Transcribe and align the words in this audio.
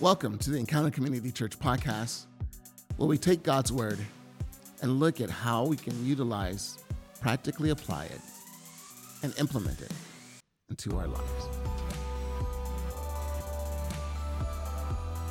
Welcome 0.00 0.38
to 0.38 0.50
the 0.50 0.58
Encounter 0.58 0.90
Community 0.92 1.32
Church 1.32 1.58
podcast, 1.58 2.26
where 2.98 3.08
we 3.08 3.18
take 3.18 3.42
God's 3.42 3.72
word 3.72 3.98
and 4.80 5.00
look 5.00 5.20
at 5.20 5.28
how 5.28 5.64
we 5.64 5.76
can 5.76 6.06
utilize, 6.06 6.78
practically 7.20 7.70
apply 7.70 8.04
it, 8.04 8.20
and 9.24 9.36
implement 9.40 9.80
it 9.80 9.90
into 10.70 10.96
our 10.96 11.08
lives. 11.08 11.48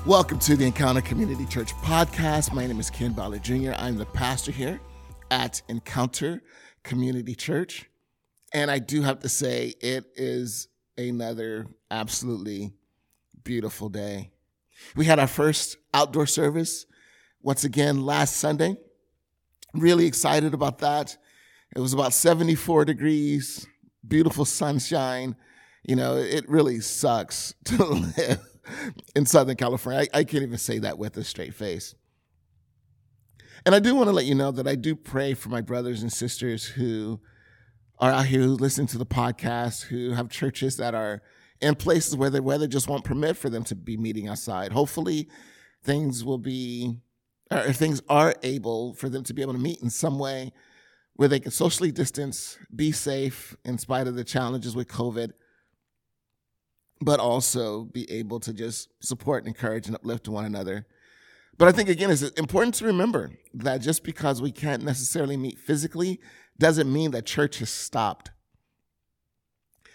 Welcome 0.05 0.37
to 0.39 0.57
the 0.57 0.65
Encounter 0.65 0.99
Community 0.99 1.45
Church 1.45 1.73
podcast. 1.75 2.53
My 2.53 2.67
name 2.67 2.81
is 2.81 2.89
Ken 2.89 3.13
Ballard 3.13 3.45
Jr. 3.45 3.71
I'm 3.77 3.97
the 3.97 4.05
pastor 4.07 4.51
here 4.51 4.81
at 5.31 5.61
Encounter 5.69 6.41
Community 6.83 7.35
Church. 7.35 7.89
And 8.53 8.69
I 8.69 8.79
do 8.79 9.01
have 9.01 9.19
to 9.19 9.29
say, 9.29 9.75
it 9.79 10.07
is 10.17 10.67
another 10.97 11.67
absolutely 11.89 12.73
beautiful 13.45 13.87
day. 13.87 14.31
We 14.95 15.05
had 15.05 15.19
our 15.19 15.27
first 15.27 15.77
outdoor 15.93 16.27
service 16.27 16.85
once 17.41 17.63
again 17.63 18.01
last 18.05 18.37
Sunday. 18.37 18.77
Really 19.73 20.05
excited 20.05 20.53
about 20.53 20.79
that. 20.79 21.17
It 21.75 21.79
was 21.79 21.93
about 21.93 22.13
74 22.13 22.85
degrees, 22.85 23.67
beautiful 24.07 24.45
sunshine. 24.45 25.35
You 25.83 25.95
know, 25.95 26.17
it 26.17 26.47
really 26.49 26.79
sucks 26.79 27.53
to 27.65 27.83
live 27.83 28.39
in 29.15 29.25
Southern 29.25 29.55
California. 29.55 30.07
I, 30.13 30.19
I 30.19 30.23
can't 30.23 30.43
even 30.43 30.57
say 30.57 30.79
that 30.79 30.97
with 30.97 31.17
a 31.17 31.23
straight 31.23 31.53
face. 31.53 31.95
And 33.65 33.75
I 33.75 33.79
do 33.79 33.95
want 33.95 34.07
to 34.07 34.13
let 34.13 34.25
you 34.25 34.35
know 34.35 34.51
that 34.51 34.67
I 34.67 34.75
do 34.75 34.95
pray 34.95 35.33
for 35.33 35.49
my 35.49 35.61
brothers 35.61 36.01
and 36.01 36.11
sisters 36.11 36.65
who 36.65 37.19
are 37.99 38.11
out 38.11 38.27
here 38.27 38.41
who 38.41 38.53
listen 38.53 38.87
to 38.87 38.97
the 38.97 39.05
podcast, 39.05 39.83
who 39.83 40.11
have 40.11 40.29
churches 40.29 40.77
that 40.77 40.93
are 40.93 41.21
in 41.61 41.75
places 41.75 42.15
where 42.15 42.29
the 42.29 42.41
weather 42.41 42.67
just 42.67 42.87
won't 42.87 43.03
permit 43.03 43.37
for 43.37 43.49
them 43.49 43.63
to 43.65 43.75
be 43.75 43.97
meeting 43.97 44.27
outside. 44.27 44.71
Hopefully, 44.71 45.27
things 45.83 46.23
will 46.23 46.37
be, 46.37 46.97
or 47.51 47.73
things 47.73 48.01
are 48.09 48.35
able 48.43 48.93
for 48.93 49.09
them 49.09 49.23
to 49.23 49.33
be 49.33 49.41
able 49.41 49.53
to 49.53 49.59
meet 49.59 49.81
in 49.81 49.89
some 49.89 50.19
way 50.19 50.51
where 51.15 51.27
they 51.27 51.39
can 51.39 51.51
socially 51.51 51.91
distance, 51.91 52.57
be 52.75 52.91
safe 52.91 53.55
in 53.65 53.77
spite 53.77 54.07
of 54.07 54.15
the 54.15 54.23
challenges 54.23 54.75
with 54.75 54.87
COVID, 54.87 55.31
but 57.01 57.19
also 57.19 57.85
be 57.85 58.09
able 58.11 58.39
to 58.39 58.53
just 58.53 58.89
support 59.03 59.43
and 59.43 59.55
encourage 59.55 59.87
and 59.87 59.95
uplift 59.95 60.27
one 60.27 60.45
another. 60.45 60.85
But 61.57 61.67
I 61.67 61.71
think, 61.71 61.89
again, 61.89 62.11
it's 62.11 62.21
important 62.21 62.75
to 62.75 62.85
remember 62.85 63.31
that 63.55 63.81
just 63.81 64.03
because 64.03 64.43
we 64.43 64.51
can't 64.51 64.83
necessarily 64.83 65.37
meet 65.37 65.57
physically 65.57 66.19
doesn't 66.59 66.91
mean 66.91 67.11
that 67.11 67.25
church 67.25 67.59
has 67.59 67.71
stopped. 67.71 68.29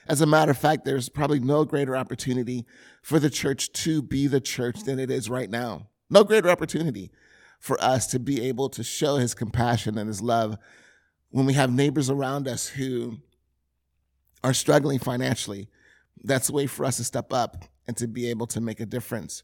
As 0.08 0.20
a 0.20 0.27
matter 0.27 0.50
of 0.50 0.58
fact, 0.58 0.84
there's 0.84 1.08
probably 1.08 1.41
no 1.41 1.64
greater 1.64 1.97
opportunity 1.97 2.67
for 3.03 3.19
the 3.19 3.31
church 3.31 3.72
to 3.72 4.03
be 4.03 4.27
the 4.27 4.41
church 4.41 4.83
than 4.84 4.98
it 4.98 5.11
is 5.11 5.31
right 5.31 5.48
now. 5.48 5.89
No 6.11 6.25
greater 6.25 6.50
opportunity 6.50 7.11
for 7.61 7.81
us 7.83 8.08
to 8.08 8.19
be 8.19 8.42
able 8.42 8.69
to 8.70 8.83
show 8.83 9.17
his 9.17 9.34
compassion 9.34 9.97
and 9.97 10.08
his 10.08 10.20
love 10.20 10.58
when 11.30 11.47
we 11.47 11.53
have 11.55 11.73
neighbors 11.73 12.11
around 12.11 12.48
us 12.48 12.69
who 12.69 13.19
are 14.42 14.53
struggling 14.53 14.98
financially. 14.98 15.69
That's 16.25 16.48
a 16.48 16.53
way 16.53 16.67
for 16.67 16.84
us 16.84 16.97
to 16.97 17.05
step 17.05 17.33
up 17.33 17.64
and 17.86 17.97
to 17.97 18.08
be 18.08 18.28
able 18.28 18.47
to 18.48 18.61
make 18.61 18.80
a 18.80 18.86
difference. 18.86 19.42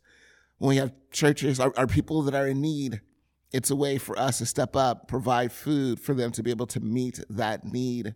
When 0.58 0.70
we 0.70 0.76
have 0.76 0.92
churches, 1.12 1.60
our, 1.60 1.72
our 1.76 1.86
people 1.86 2.22
that 2.22 2.34
are 2.34 2.48
in 2.48 2.60
need, 2.60 3.00
it's 3.52 3.70
a 3.70 3.76
way 3.76 3.96
for 3.98 4.18
us 4.18 4.38
to 4.38 4.46
step 4.46 4.76
up, 4.76 5.08
provide 5.08 5.52
food 5.52 6.00
for 6.00 6.14
them 6.14 6.32
to 6.32 6.42
be 6.42 6.50
able 6.50 6.66
to 6.66 6.80
meet 6.80 7.20
that 7.30 7.64
need 7.64 8.14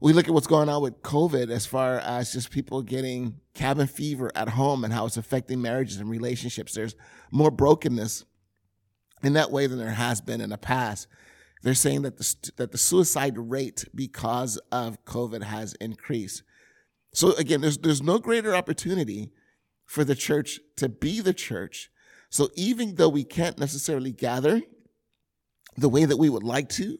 we 0.00 0.12
look 0.12 0.28
at 0.28 0.34
what's 0.34 0.46
going 0.46 0.68
on 0.68 0.82
with 0.82 1.02
COVID 1.02 1.50
as 1.50 1.64
far 1.64 1.98
as 1.98 2.32
just 2.32 2.50
people 2.50 2.82
getting 2.82 3.40
cabin 3.54 3.86
fever 3.86 4.30
at 4.34 4.50
home 4.50 4.84
and 4.84 4.92
how 4.92 5.06
it's 5.06 5.16
affecting 5.16 5.62
marriages 5.62 5.96
and 5.96 6.10
relationships. 6.10 6.74
There's 6.74 6.94
more 7.30 7.50
brokenness 7.50 8.24
in 9.22 9.32
that 9.32 9.50
way 9.50 9.66
than 9.66 9.78
there 9.78 9.90
has 9.90 10.20
been 10.20 10.42
in 10.42 10.50
the 10.50 10.58
past. 10.58 11.06
They're 11.62 11.74
saying 11.74 12.02
that 12.02 12.18
the, 12.18 12.50
that 12.56 12.72
the 12.72 12.78
suicide 12.78 13.38
rate 13.38 13.86
because 13.94 14.58
of 14.70 15.02
COVID 15.06 15.42
has 15.42 15.72
increased. 15.74 16.42
So 17.14 17.34
again, 17.36 17.62
there's, 17.62 17.78
there's 17.78 18.02
no 18.02 18.18
greater 18.18 18.54
opportunity 18.54 19.32
for 19.86 20.04
the 20.04 20.14
church 20.14 20.60
to 20.76 20.90
be 20.90 21.20
the 21.22 21.32
church. 21.32 21.90
So 22.28 22.50
even 22.54 22.96
though 22.96 23.08
we 23.08 23.24
can't 23.24 23.58
necessarily 23.58 24.12
gather 24.12 24.60
the 25.76 25.88
way 25.88 26.04
that 26.04 26.18
we 26.18 26.28
would 26.28 26.42
like 26.42 26.68
to, 26.70 26.98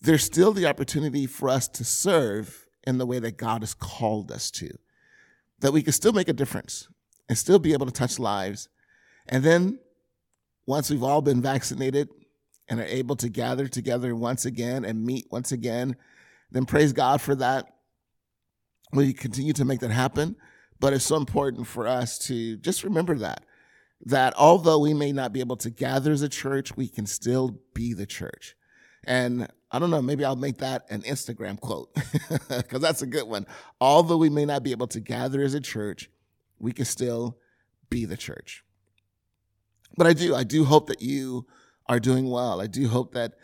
there's 0.00 0.24
still 0.24 0.52
the 0.52 0.66
opportunity 0.66 1.26
for 1.26 1.48
us 1.48 1.68
to 1.68 1.84
serve 1.84 2.66
in 2.84 2.98
the 2.98 3.06
way 3.06 3.18
that 3.18 3.36
God 3.36 3.62
has 3.62 3.74
called 3.74 4.30
us 4.30 4.50
to, 4.52 4.70
that 5.60 5.72
we 5.72 5.82
can 5.82 5.92
still 5.92 6.12
make 6.12 6.28
a 6.28 6.32
difference 6.32 6.88
and 7.28 7.36
still 7.36 7.58
be 7.58 7.72
able 7.72 7.86
to 7.86 7.92
touch 7.92 8.18
lives. 8.18 8.68
And 9.26 9.42
then 9.42 9.78
once 10.66 10.90
we've 10.90 11.02
all 11.02 11.22
been 11.22 11.42
vaccinated 11.42 12.08
and 12.68 12.80
are 12.80 12.84
able 12.84 13.16
to 13.16 13.28
gather 13.28 13.68
together 13.68 14.14
once 14.14 14.44
again 14.44 14.84
and 14.84 15.04
meet 15.04 15.26
once 15.30 15.52
again, 15.52 15.96
then 16.50 16.64
praise 16.64 16.92
God 16.92 17.20
for 17.20 17.34
that. 17.36 17.66
We 18.92 19.12
continue 19.12 19.52
to 19.54 19.64
make 19.64 19.80
that 19.80 19.90
happen. 19.90 20.36
But 20.78 20.92
it's 20.92 21.04
so 21.04 21.16
important 21.16 21.66
for 21.66 21.86
us 21.86 22.18
to 22.26 22.56
just 22.58 22.84
remember 22.84 23.16
that, 23.16 23.44
that 24.04 24.34
although 24.36 24.78
we 24.78 24.92
may 24.92 25.10
not 25.10 25.32
be 25.32 25.40
able 25.40 25.56
to 25.56 25.70
gather 25.70 26.12
as 26.12 26.22
a 26.22 26.28
church, 26.28 26.76
we 26.76 26.86
can 26.86 27.06
still 27.06 27.60
be 27.74 27.94
the 27.94 28.06
church. 28.06 28.54
And 29.06 29.48
I 29.70 29.78
don't 29.78 29.90
know, 29.90 30.02
maybe 30.02 30.24
I'll 30.24 30.36
make 30.36 30.58
that 30.58 30.86
an 30.90 31.02
Instagram 31.02 31.60
quote 31.60 31.94
because 32.48 32.80
that's 32.80 33.02
a 33.02 33.06
good 33.06 33.28
one. 33.28 33.46
Although 33.80 34.16
we 34.16 34.30
may 34.30 34.44
not 34.44 34.62
be 34.62 34.72
able 34.72 34.88
to 34.88 35.00
gather 35.00 35.42
as 35.42 35.54
a 35.54 35.60
church, 35.60 36.10
we 36.58 36.72
can 36.72 36.84
still 36.84 37.38
be 37.88 38.04
the 38.04 38.16
church. 38.16 38.64
But 39.96 40.06
I 40.06 40.12
do, 40.12 40.34
I 40.34 40.44
do 40.44 40.64
hope 40.64 40.88
that 40.88 41.00
you 41.00 41.46
are 41.88 42.00
doing 42.00 42.28
well. 42.28 42.60
I 42.60 42.66
do 42.66 42.88
hope 42.88 43.14
that, 43.14 43.34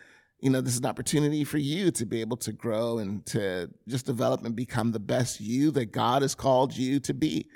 you 0.40 0.50
know, 0.50 0.60
this 0.60 0.74
is 0.74 0.80
an 0.80 0.86
opportunity 0.86 1.44
for 1.44 1.58
you 1.58 1.90
to 1.92 2.04
be 2.04 2.20
able 2.20 2.36
to 2.38 2.52
grow 2.52 2.98
and 2.98 3.24
to 3.26 3.70
just 3.88 4.06
develop 4.06 4.44
and 4.44 4.56
become 4.56 4.92
the 4.92 5.00
best 5.00 5.40
you 5.40 5.70
that 5.72 5.92
God 5.92 6.22
has 6.22 6.34
called 6.34 6.76
you 6.76 6.98
to 7.00 7.14
be. 7.14 7.46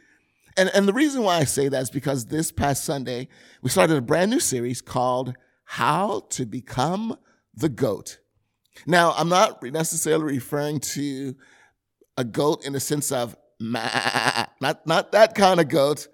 And, 0.57 0.71
and 0.75 0.89
the 0.89 0.93
reason 0.93 1.23
why 1.23 1.39
I 1.39 1.45
say 1.45 1.69
that 1.69 1.83
is 1.83 1.91
because 1.91 2.27
this 2.27 2.53
past 2.53 2.85
Sunday, 2.85 3.29
we 3.63 3.69
started 3.69 3.97
a 3.97 4.03
brand 4.03 4.31
new 4.31 4.41
series 4.41 4.81
called 4.81 5.35
How 5.65 6.21
to 6.31 6.47
Become 6.47 7.19
the 7.57 7.69
Goat. 7.69 8.19
Now, 8.87 9.15
I'm 9.17 9.29
not 9.29 9.63
necessarily 9.63 10.35
referring 10.35 10.81
to 10.81 11.35
a 12.17 12.25
goat 12.25 12.65
in 12.65 12.73
the 12.73 12.81
sense 12.81 13.13
of 13.13 13.37
not 13.59 14.87
not 14.87 15.13
that 15.13 15.35
kind 15.35 15.61
of 15.61 15.69
goat. 15.69 16.09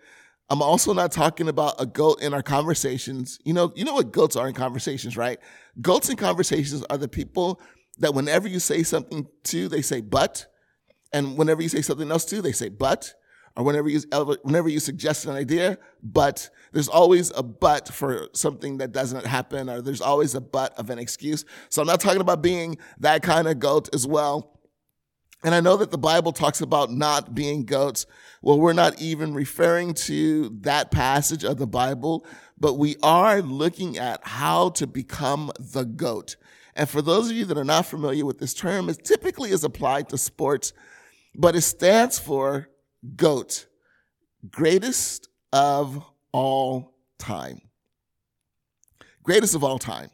I'm 0.48 0.62
also 0.62 0.92
not 0.92 1.12
talking 1.12 1.48
about 1.48 1.80
a 1.80 1.86
goat 1.86 2.20
in 2.20 2.34
our 2.34 2.42
conversations. 2.42 3.38
You 3.44 3.54
know, 3.54 3.72
you 3.74 3.84
know 3.84 3.94
what 3.94 4.12
goats 4.12 4.36
are 4.36 4.46
in 4.46 4.54
conversations, 4.54 5.16
right? 5.16 5.38
Goats 5.80 6.10
in 6.10 6.16
conversations 6.16 6.84
are 6.90 6.98
the 6.98 7.08
people 7.08 7.60
that 7.98 8.14
whenever 8.14 8.48
you 8.48 8.58
say 8.58 8.82
something 8.82 9.26
to, 9.44 9.68
they 9.68 9.82
say 9.82 10.00
but, 10.00 10.46
and 11.12 11.36
whenever 11.38 11.62
you 11.62 11.68
say 11.68 11.82
something 11.82 12.10
else 12.10 12.24
to, 12.26 12.42
they 12.42 12.52
say 12.52 12.68
but 12.68 13.14
or 13.56 13.64
whenever 13.64 13.88
you 13.88 14.00
whenever 14.42 14.68
you 14.68 14.80
suggest 14.80 15.26
an 15.26 15.32
idea, 15.32 15.78
but 16.02 16.48
there's 16.72 16.88
always 16.88 17.30
a 17.36 17.42
but 17.42 17.88
for 17.88 18.28
something 18.32 18.78
that 18.78 18.92
doesn't 18.92 19.26
happen, 19.26 19.68
or 19.68 19.82
there's 19.82 20.00
always 20.00 20.34
a 20.34 20.40
but 20.40 20.78
of 20.78 20.90
an 20.90 20.98
excuse. 20.98 21.44
So 21.68 21.82
I'm 21.82 21.88
not 21.88 22.00
talking 22.00 22.20
about 22.20 22.42
being 22.42 22.78
that 23.00 23.22
kind 23.22 23.48
of 23.48 23.58
goat 23.58 23.88
as 23.94 24.06
well. 24.06 24.60
And 25.44 25.54
I 25.54 25.60
know 25.60 25.76
that 25.78 25.90
the 25.90 25.98
Bible 25.98 26.32
talks 26.32 26.60
about 26.60 26.92
not 26.92 27.34
being 27.34 27.64
goats. 27.64 28.06
Well, 28.42 28.60
we're 28.60 28.72
not 28.72 29.00
even 29.00 29.34
referring 29.34 29.94
to 29.94 30.56
that 30.60 30.92
passage 30.92 31.44
of 31.44 31.58
the 31.58 31.66
Bible, 31.66 32.24
but 32.58 32.74
we 32.74 32.96
are 33.02 33.42
looking 33.42 33.98
at 33.98 34.20
how 34.22 34.70
to 34.70 34.86
become 34.86 35.50
the 35.58 35.84
goat. 35.84 36.36
And 36.76 36.88
for 36.88 37.02
those 37.02 37.28
of 37.28 37.36
you 37.36 37.44
that 37.46 37.58
are 37.58 37.64
not 37.64 37.86
familiar 37.86 38.24
with 38.24 38.38
this 38.38 38.54
term, 38.54 38.88
it 38.88 39.04
typically 39.04 39.50
is 39.50 39.64
applied 39.64 40.08
to 40.10 40.16
sports, 40.16 40.72
but 41.34 41.56
it 41.56 41.62
stands 41.62 42.18
for 42.18 42.68
GOAT, 43.16 43.66
greatest 44.50 45.28
of 45.52 46.04
all 46.32 46.94
time. 47.18 47.60
Greatest 49.22 49.54
of 49.54 49.64
all 49.64 49.78
time. 49.78 50.10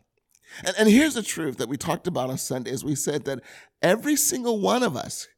And, 0.65 0.75
and 0.79 0.89
here's 0.89 1.15
the 1.15 1.23
truth 1.23 1.59
that 1.59 1.69
we 1.69 1.77
talked 1.77 2.07
about 2.07 2.31
on 2.31 2.39
Sunday 2.39 2.71
is 2.71 2.85
we 2.85 2.95
said 2.95 3.25
that 3.25 3.41
every 3.83 4.17
single 4.17 4.61
one 4.61 4.83
of 4.83 4.97
us 4.97 5.29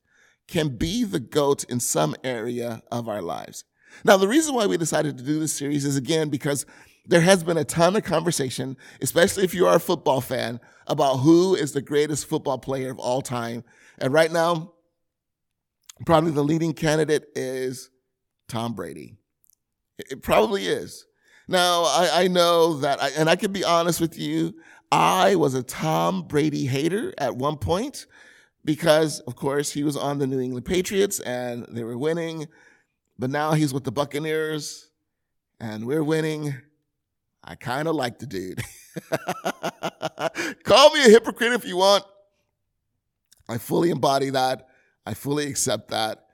can 0.48 0.76
be 0.76 1.04
the 1.04 1.20
GOAT 1.20 1.64
in 1.64 1.80
some 1.80 2.14
area 2.24 2.82
of 2.90 3.08
our 3.08 3.22
lives. 3.22 3.64
Now, 4.04 4.16
the 4.16 4.28
reason 4.28 4.54
why 4.54 4.66
we 4.66 4.76
decided 4.76 5.18
to 5.18 5.24
do 5.24 5.40
this 5.40 5.52
series 5.52 5.84
is 5.84 5.96
again 5.96 6.28
because 6.28 6.66
there 7.06 7.20
has 7.20 7.42
been 7.42 7.56
a 7.56 7.64
ton 7.64 7.96
of 7.96 8.04
conversation, 8.04 8.76
especially 9.00 9.44
if 9.44 9.54
you 9.54 9.66
are 9.66 9.76
a 9.76 9.80
football 9.80 10.20
fan, 10.20 10.60
about 10.86 11.18
who 11.18 11.54
is 11.54 11.72
the 11.72 11.82
greatest 11.82 12.26
football 12.26 12.58
player 12.58 12.90
of 12.90 12.98
all 12.98 13.22
time. 13.22 13.64
And 13.98 14.12
right 14.12 14.30
now, 14.30 14.72
probably 16.06 16.30
the 16.30 16.44
leading 16.44 16.72
candidate 16.72 17.26
is 17.34 17.90
Tom 18.48 18.74
Brady. 18.74 19.16
It 19.98 20.22
probably 20.22 20.66
is. 20.66 21.06
Now, 21.46 21.82
I, 21.82 22.10
I 22.12 22.28
know 22.28 22.78
that, 22.78 23.02
I, 23.02 23.10
and 23.10 23.28
I 23.28 23.36
can 23.36 23.52
be 23.52 23.64
honest 23.64 24.00
with 24.00 24.18
you, 24.18 24.54
I 24.92 25.34
was 25.34 25.54
a 25.54 25.62
Tom 25.62 26.22
Brady 26.22 26.66
hater 26.66 27.12
at 27.18 27.36
one 27.36 27.56
point 27.56 28.06
because, 28.64 29.20
of 29.20 29.36
course, 29.36 29.72
he 29.72 29.82
was 29.82 29.96
on 29.96 30.18
the 30.18 30.26
New 30.26 30.40
England 30.40 30.64
Patriots 30.64 31.20
and 31.20 31.66
they 31.68 31.84
were 31.84 31.98
winning. 31.98 32.48
But 33.18 33.30
now 33.30 33.52
he's 33.52 33.74
with 33.74 33.84
the 33.84 33.92
Buccaneers 33.92 34.90
and 35.60 35.86
we're 35.86 36.04
winning. 36.04 36.54
I 37.44 37.54
kind 37.54 37.88
of 37.88 37.94
like 37.94 38.18
the 38.18 38.26
dude. 38.26 38.62
Call 40.64 40.94
me 40.94 41.04
a 41.04 41.10
hypocrite 41.10 41.52
if 41.52 41.64
you 41.64 41.76
want. 41.76 42.04
I 43.48 43.58
fully 43.58 43.90
embody 43.90 44.30
that. 44.30 44.69
I 45.06 45.14
fully 45.14 45.46
accept 45.46 45.90
that. 45.90 46.26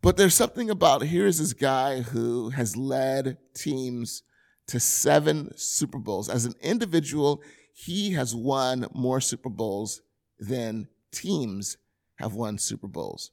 But 0.00 0.16
there's 0.16 0.34
something 0.34 0.70
about 0.70 1.02
here's 1.02 1.38
this 1.38 1.52
guy 1.52 2.02
who 2.02 2.50
has 2.50 2.76
led 2.76 3.38
teams 3.54 4.22
to 4.68 4.78
seven 4.78 5.50
Super 5.56 5.98
Bowls. 5.98 6.28
As 6.28 6.44
an 6.44 6.54
individual, 6.62 7.42
he 7.72 8.12
has 8.12 8.34
won 8.34 8.86
more 8.94 9.20
Super 9.20 9.48
Bowls 9.48 10.02
than 10.38 10.88
teams 11.10 11.78
have 12.16 12.34
won 12.34 12.58
Super 12.58 12.86
Bowls. 12.86 13.30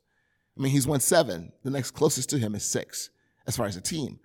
I 0.57 0.61
mean, 0.61 0.71
he's 0.71 0.87
won 0.87 1.01
seven. 1.01 1.51
The 1.63 1.69
next 1.69 1.91
closest 1.91 2.29
to 2.31 2.39
him 2.39 2.55
is 2.55 2.63
six 2.63 3.09
as 3.45 3.57
far 3.57 3.65
as 3.65 3.75
a 3.75 3.81
team. 3.81 4.19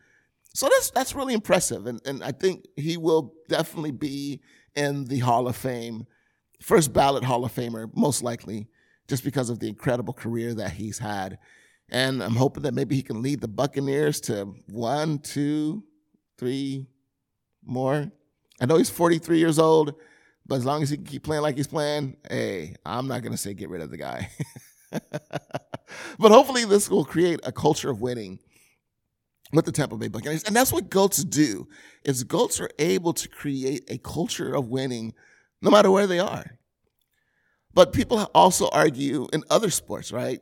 So 0.54 0.69
that's 0.69 0.90
that's 0.90 1.14
really 1.14 1.34
impressive. 1.34 1.86
And 1.86 2.00
and 2.06 2.22
I 2.25 2.32
think 2.32 2.66
he 2.76 2.96
will 2.96 3.34
definitely 3.48 3.93
be 3.93 4.40
in 4.75 5.04
the 5.04 5.19
Hall 5.19 5.48
of 5.48 5.56
Fame, 5.56 6.06
first 6.60 6.93
ballot 6.93 7.25
Hall 7.25 7.44
of 7.44 7.54
Famer, 7.54 7.90
most 7.94 8.22
likely, 8.22 8.69
just 9.10 9.24
because 9.24 9.50
of 9.50 9.58
the 9.58 9.68
incredible 9.68 10.14
career 10.14 10.54
that 10.54 10.70
he's 10.70 10.98
had. 10.98 11.36
And 11.90 12.22
I'm 12.22 12.36
hoping 12.36 12.62
that 12.62 12.74
maybe 12.74 12.94
he 12.94 13.02
can 13.02 13.22
lead 13.22 13.40
the 13.40 13.48
Buccaneers 13.48 14.20
to 14.22 14.54
one, 14.68 15.18
two, 15.18 15.82
three 16.38 16.86
more. 17.64 18.10
I 18.60 18.66
know 18.66 18.76
he's 18.76 18.88
43 18.88 19.38
years 19.38 19.58
old, 19.58 19.94
but 20.46 20.54
as 20.54 20.64
long 20.64 20.84
as 20.84 20.90
he 20.90 20.96
can 20.96 21.06
keep 21.06 21.24
playing 21.24 21.42
like 21.42 21.56
he's 21.56 21.66
playing, 21.66 22.16
hey, 22.30 22.76
I'm 22.86 23.08
not 23.08 23.22
going 23.22 23.32
to 23.32 23.36
say 23.36 23.52
get 23.52 23.68
rid 23.68 23.82
of 23.82 23.90
the 23.90 23.96
guy. 23.96 24.30
but 24.92 26.30
hopefully, 26.30 26.64
this 26.64 26.88
will 26.88 27.04
create 27.04 27.40
a 27.42 27.50
culture 27.50 27.90
of 27.90 28.00
winning 28.00 28.38
with 29.52 29.64
the 29.64 29.72
Tampa 29.72 29.96
Bay 29.96 30.06
Buccaneers. 30.06 30.44
And 30.44 30.54
that's 30.54 30.72
what 30.72 30.88
GOATs 30.88 31.24
do, 31.24 31.66
is 32.04 32.22
GOATs 32.22 32.60
are 32.60 32.70
able 32.78 33.12
to 33.14 33.28
create 33.28 33.90
a 33.90 33.98
culture 33.98 34.54
of 34.54 34.68
winning 34.68 35.14
no 35.60 35.70
matter 35.70 35.90
where 35.90 36.06
they 36.06 36.20
are. 36.20 36.59
But 37.75 37.93
people 37.93 38.31
also 38.34 38.69
argue 38.70 39.28
in 39.32 39.44
other 39.50 39.70
sports, 39.70 40.12
right? 40.12 40.40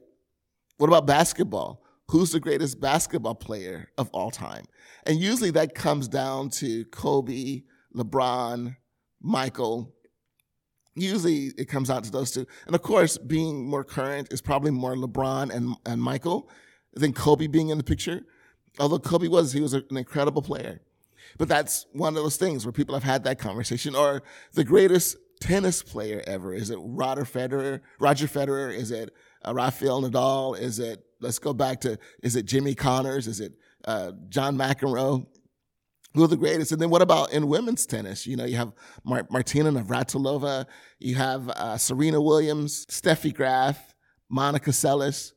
What 0.79 0.89
about 0.89 1.07
basketball? 1.07 1.83
Who's 2.09 2.33
the 2.33 2.41
greatest 2.41 2.81
basketball 2.81 3.35
player 3.35 3.91
of 3.99 4.09
all 4.13 4.31
time? 4.31 4.65
And 5.05 5.19
usually 5.19 5.51
that 5.51 5.75
comes 5.75 6.09
down 6.09 6.49
to 6.51 6.85
Kobe, 6.87 7.63
LeBron, 7.95 8.77
Michael. 9.21 9.95
Usually 10.95 11.53
it 11.59 11.69
comes 11.69 11.91
out 11.91 12.05
to 12.05 12.11
those 12.11 12.31
two. 12.31 12.47
And 12.67 12.75
of 12.75 12.83
course, 12.83 13.19
being 13.19 13.69
more 13.69 13.85
current 13.85 14.33
is 14.33 14.41
probably 14.41 14.71
more 14.71 14.95
LeBron 14.95 15.55
and, 15.55 15.77
and 15.85 16.01
Michael 16.01 16.49
than 16.95 17.13
Kobe 17.13 17.47
being 17.47 17.69
in 17.69 17.77
the 17.77 17.85
picture. 17.85 18.23
Although 18.79 19.01
Kobe 19.01 19.29
was, 19.29 19.53
he 19.53 19.61
was 19.61 19.75
an 19.75 19.85
incredible 19.91 20.43
player. 20.43 20.81
But 21.37 21.49
that's 21.49 21.87
one 21.93 22.17
of 22.17 22.23
those 22.23 22.37
things 22.37 22.65
where 22.65 22.73
people 22.73 22.95
have 22.95 23.05
had 23.05 23.25
that 23.25 23.39
conversation. 23.39 23.95
Or 23.95 24.23
the 24.55 24.65
greatest 24.65 25.17
tennis 25.41 25.83
player 25.83 26.23
ever? 26.27 26.55
Is 26.55 26.71
it 26.71 26.79
Roger 26.81 27.25
Federer? 27.25 27.81
Roger 27.99 28.27
Federer? 28.27 28.75
Is 28.75 28.91
it 28.91 29.15
uh, 29.47 29.55
Rafael 29.55 30.03
Nadal? 30.03 30.59
Is 30.59 30.79
it, 30.79 31.05
let's 31.21 31.39
go 31.39 31.53
back 31.53 31.81
to, 31.83 31.99
is 32.23 32.37
it 32.37 32.47
Jimmy 32.47 32.75
Connors? 32.75 33.27
Is 33.27 33.41
it 33.41 33.53
uh, 33.85 34.13
John 34.29 34.57
McEnroe? 34.57 35.27
Who 36.15 36.25
are 36.25 36.29
the 36.29 36.37
greatest? 36.37 36.73
And 36.73 36.81
then 36.81 36.91
what 36.91 37.03
about 37.03 37.33
in 37.33 37.49
women's 37.49 37.87
tennis? 37.87 38.27
You 38.27 38.37
know, 38.37 38.45
you 38.45 38.57
have 38.57 38.73
Mar- 39.05 39.29
Martina 39.31 39.71
Navratilova, 39.71 40.67
you 40.99 41.15
have 41.17 41.49
uh, 41.51 41.77
Serena 41.77 42.21
Williams, 42.21 42.87
Steffi 42.87 43.33
Graf, 43.33 43.95
Monica 44.29 44.71
Seles. 44.71 45.33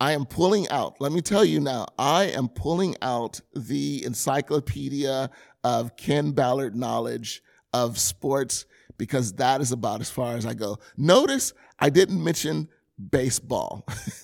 I 0.00 0.12
am 0.12 0.26
pulling 0.26 0.68
out, 0.70 0.94
let 1.00 1.12
me 1.12 1.20
tell 1.20 1.44
you 1.44 1.60
now, 1.60 1.86
I 1.98 2.24
am 2.26 2.48
pulling 2.48 2.96
out 3.02 3.40
the 3.54 4.04
encyclopedia 4.04 5.28
of 5.64 5.96
Ken 5.96 6.32
Ballard 6.32 6.76
knowledge 6.76 7.42
of 7.72 7.98
sports 7.98 8.64
because 8.98 9.32
that 9.34 9.60
is 9.60 9.72
about 9.72 10.00
as 10.00 10.10
far 10.10 10.36
as 10.36 10.44
I 10.44 10.54
go. 10.54 10.78
Notice 10.96 11.54
I 11.78 11.88
didn't 11.88 12.22
mention 12.22 12.68
baseball. 13.10 13.86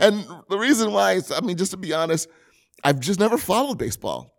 and 0.00 0.24
the 0.48 0.58
reason 0.58 0.92
why 0.92 1.14
is, 1.14 1.30
I 1.30 1.40
mean, 1.40 1.56
just 1.56 1.72
to 1.72 1.76
be 1.76 1.92
honest, 1.92 2.28
I've 2.82 3.00
just 3.00 3.20
never 3.20 3.36
followed 3.36 3.78
baseball. 3.78 4.34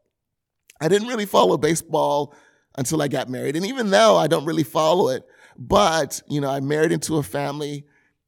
I 0.80 0.88
didn't 0.88 1.08
really 1.08 1.26
follow 1.26 1.58
baseball 1.58 2.34
until 2.78 3.02
I 3.02 3.08
got 3.08 3.30
married. 3.30 3.56
And 3.56 3.66
even 3.66 3.90
now, 3.90 4.16
I 4.16 4.28
don't 4.28 4.46
really 4.46 4.64
follow 4.64 5.10
it. 5.10 5.24
But, 5.58 6.22
you 6.28 6.42
know, 6.42 6.50
I 6.50 6.60
married 6.60 6.92
into 6.92 7.18
a 7.18 7.24
family 7.24 7.86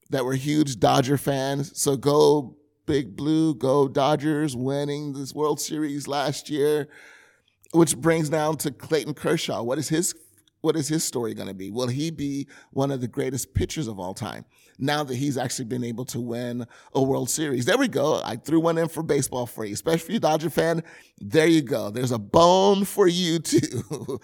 that 0.10 0.24
were 0.24 0.33
huge 0.33 0.80
Dodger 0.80 1.18
fans. 1.18 1.80
So 1.80 1.98
go 1.98 2.56
Big 2.86 3.15
Blue, 3.15 3.53
go 3.53 3.88
Dodgers, 3.88 4.56
winning 4.56 5.13
this 5.13 5.33
World 5.33 5.60
Series 5.60 6.07
last 6.07 6.50
year, 6.50 6.88
which 7.74 7.98
brings 7.98 8.30
down 8.30 8.57
to 8.57 8.71
Clayton 8.71 9.13
Kershaw. 9.13 9.62
What 9.62 9.77
is 9.77 9.89
his 9.89 10.15
what 10.68 10.75
is 10.75 10.90
his 10.90 11.02
story 11.02 11.34
going 11.34 11.48
to 11.48 11.54
be? 11.54 11.72
Will 11.72 11.88
he 11.88 12.12
be 12.12 12.46
one 12.72 12.92
of 12.92 13.00
the 13.00 13.08
greatest 13.08 13.54
pitchers 13.54 13.88
of 13.88 14.02
all 14.02 14.14
time? 14.14 14.44
Now 14.78 15.02
that 15.02 15.16
he's 15.16 15.38
actually 15.38 15.64
been 15.64 15.86
able 15.86 16.04
to 16.08 16.19
win 16.19 16.68
a 16.94 17.02
World 17.02 17.30
Series. 17.30 17.64
There 17.64 17.78
we 17.78 17.88
go. 17.88 18.22
I 18.22 18.36
threw 18.36 18.60
one 18.60 18.78
in 18.78 18.90
for 18.90 19.02
baseball 19.02 19.46
for 19.46 19.64
you, 19.64 19.74
especially 19.74 20.06
for 20.06 20.12
you're 20.12 20.19
Dodger 20.19 20.50
fan. 20.50 20.84
There 21.22 21.48
you 21.48 21.62
go. 21.62 21.90
There's 21.90 22.12
a 22.12 22.19
bone 22.19 22.84
for 22.84 23.08
you 23.08 23.40
too. 23.40 24.19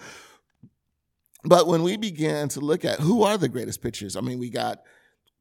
but 1.44 1.66
when 1.66 1.82
we 1.82 1.96
began 1.96 2.48
to 2.50 2.60
look 2.60 2.84
at 2.84 3.00
who 3.00 3.22
are 3.22 3.38
the 3.38 3.48
greatest 3.48 3.80
pitchers, 3.80 4.14
I 4.14 4.20
mean, 4.20 4.38
we 4.38 4.50
got 4.50 4.80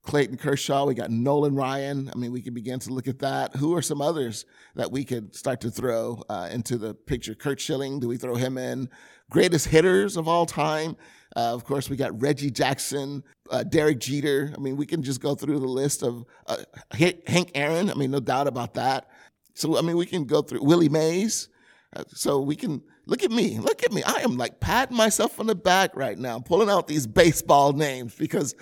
Clayton 0.03 0.37
Kershaw, 0.37 0.85
we 0.85 0.93
got 0.93 1.09
Nolan 1.09 1.55
Ryan. 1.55 2.11
I 2.13 2.17
mean, 2.17 2.33
we 2.33 2.41
could 2.41 2.53
begin 2.53 2.79
to 2.79 2.91
look 2.91 3.07
at 3.07 3.19
that. 3.19 3.55
Who 3.55 3.75
are 3.75 3.81
some 3.81 4.01
others 4.01 4.45
that 4.75 4.91
we 4.91 5.05
could 5.05 5.33
start 5.33 5.61
to 5.61 5.71
throw 5.71 6.21
uh, 6.29 6.49
into 6.51 6.77
the 6.77 6.93
picture? 6.93 7.33
Curt 7.33 7.61
Schilling, 7.61 7.99
do 7.99 8.09
we 8.09 8.17
throw 8.17 8.35
him 8.35 8.57
in? 8.57 8.89
Greatest 9.29 9.67
hitters 9.67 10.17
of 10.17 10.27
all 10.27 10.45
time. 10.45 10.97
Uh, 11.35 11.53
of 11.53 11.63
course, 11.63 11.89
we 11.89 11.95
got 11.95 12.21
Reggie 12.21 12.51
Jackson, 12.51 13.23
uh, 13.49 13.63
Derek 13.63 13.99
Jeter. 13.99 14.53
I 14.55 14.59
mean, 14.59 14.75
we 14.75 14.85
can 14.85 15.01
just 15.03 15.21
go 15.21 15.35
through 15.35 15.59
the 15.59 15.67
list 15.67 16.03
of 16.03 16.25
uh, 16.47 16.57
Hank 16.91 17.51
Aaron. 17.55 17.89
I 17.89 17.93
mean, 17.93 18.11
no 18.11 18.19
doubt 18.19 18.47
about 18.47 18.73
that. 18.73 19.09
So, 19.55 19.77
I 19.77 19.81
mean, 19.81 19.95
we 19.95 20.05
can 20.05 20.25
go 20.25 20.41
through 20.41 20.63
Willie 20.63 20.89
Mays. 20.89 21.47
Uh, 21.95 22.03
so 22.09 22.41
we 22.41 22.57
can 22.57 22.81
look 23.05 23.23
at 23.23 23.31
me. 23.31 23.57
Look 23.57 23.83
at 23.83 23.93
me. 23.93 24.03
I 24.03 24.21
am 24.21 24.35
like 24.35 24.59
patting 24.59 24.97
myself 24.97 25.39
on 25.39 25.47
the 25.47 25.55
back 25.55 25.95
right 25.95 26.17
now, 26.17 26.39
pulling 26.39 26.69
out 26.69 26.87
these 26.87 27.07
baseball 27.07 27.71
names 27.71 28.15
because 28.15 28.53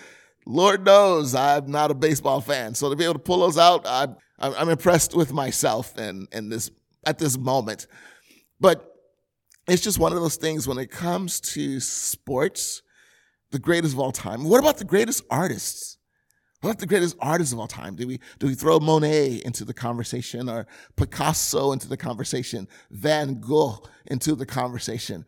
Lord 0.52 0.86
knows 0.86 1.34
I'm 1.34 1.72
not 1.72 1.92
a 1.92 1.94
baseball 1.94 2.42
fan. 2.42 2.76
So 2.76 2.90
to 2.90 2.96
be 2.96 3.06
able 3.06 3.14
to 3.14 3.20
pull 3.20 3.40
those 3.40 3.58
out, 3.58 3.86
I'm, 3.88 4.18
I'm 4.38 4.70
impressed 4.70 5.16
with 5.16 5.32
myself 5.32 5.98
and, 5.98 6.28
and 6.32 6.52
this 6.52 6.70
at 7.06 7.20
this 7.20 7.38
moment. 7.38 7.88
But 8.60 8.86
it's 9.68 9.82
just 9.82 9.98
one 9.98 10.12
of 10.12 10.20
those 10.20 10.36
things 10.36 10.68
when 10.68 10.78
it 10.78 10.92
comes 10.92 11.40
to 11.40 11.80
sports, 11.80 12.82
the 13.52 13.60
greatest 13.60 13.94
of 13.94 14.00
all 14.00 14.12
time. 14.12 14.44
What 14.44 14.60
about 14.60 14.78
the 14.78 14.86
greatest 14.86 15.24
artists? 15.30 15.98
What 16.60 16.72
about 16.72 16.80
the 16.80 16.86
greatest 16.86 17.16
artists 17.20 17.54
of 17.54 17.60
all 17.60 17.68
time? 17.68 17.96
Do 17.96 18.06
we 18.06 18.20
do 18.40 18.48
we 18.48 18.54
throw 18.54 18.80
Monet 18.80 19.42
into 19.46 19.64
the 19.66 19.74
conversation 19.74 20.50
or 20.50 20.68
Picasso 20.96 21.72
into 21.72 21.88
the 21.88 21.98
conversation, 21.98 22.68
Van 22.92 23.40
Gogh 23.40 23.84
into 24.06 24.36
the 24.36 24.46
conversation? 24.46 25.26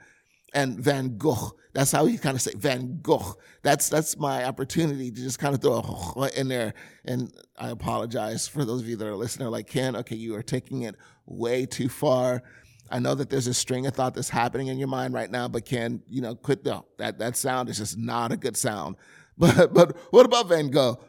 And 0.53 0.79
Van 0.79 1.17
Gogh. 1.17 1.55
That's 1.73 1.91
how 1.91 2.05
you 2.05 2.19
kind 2.19 2.35
of 2.35 2.41
say 2.41 2.53
Van 2.55 2.99
Gogh. 3.01 3.35
That's 3.63 3.89
that's 3.89 4.17
my 4.17 4.45
opportunity 4.45 5.09
to 5.09 5.21
just 5.21 5.39
kind 5.39 5.55
of 5.55 5.61
throw 5.61 6.13
a 6.15 6.29
in 6.39 6.47
there. 6.47 6.73
And 7.05 7.33
I 7.57 7.69
apologize 7.69 8.47
for 8.47 8.63
those 8.63 8.81
of 8.81 8.87
you 8.87 8.95
that 8.97 9.07
are 9.07 9.15
listening. 9.15 9.49
Like 9.49 9.67
Ken, 9.67 9.95
okay, 9.97 10.15
you 10.15 10.35
are 10.35 10.43
taking 10.43 10.83
it 10.83 10.95
way 11.25 11.65
too 11.65 11.89
far. 11.89 12.43
I 12.91 12.99
know 12.99 13.15
that 13.15 13.29
there's 13.29 13.47
a 13.47 13.53
string 13.53 13.87
of 13.87 13.95
thought 13.95 14.13
that's 14.13 14.29
happening 14.29 14.67
in 14.67 14.77
your 14.77 14.87
mind 14.87 15.13
right 15.15 15.31
now, 15.31 15.47
but 15.47 15.65
Ken, 15.65 16.03
you 16.07 16.21
know, 16.21 16.35
quit 16.35 16.63
the 16.63 16.83
that 16.97 17.17
that 17.19 17.35
sound 17.35 17.69
is 17.69 17.79
just 17.79 17.97
not 17.97 18.31
a 18.31 18.37
good 18.37 18.57
sound. 18.57 18.95
But 19.35 19.73
but 19.73 19.97
what 20.11 20.27
about 20.27 20.47
Van 20.47 20.69
Gogh? 20.69 21.03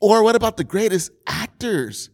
Or 0.00 0.22
what 0.22 0.36
about 0.36 0.56
the 0.56 0.62
greatest 0.62 1.10
actors? 1.26 2.08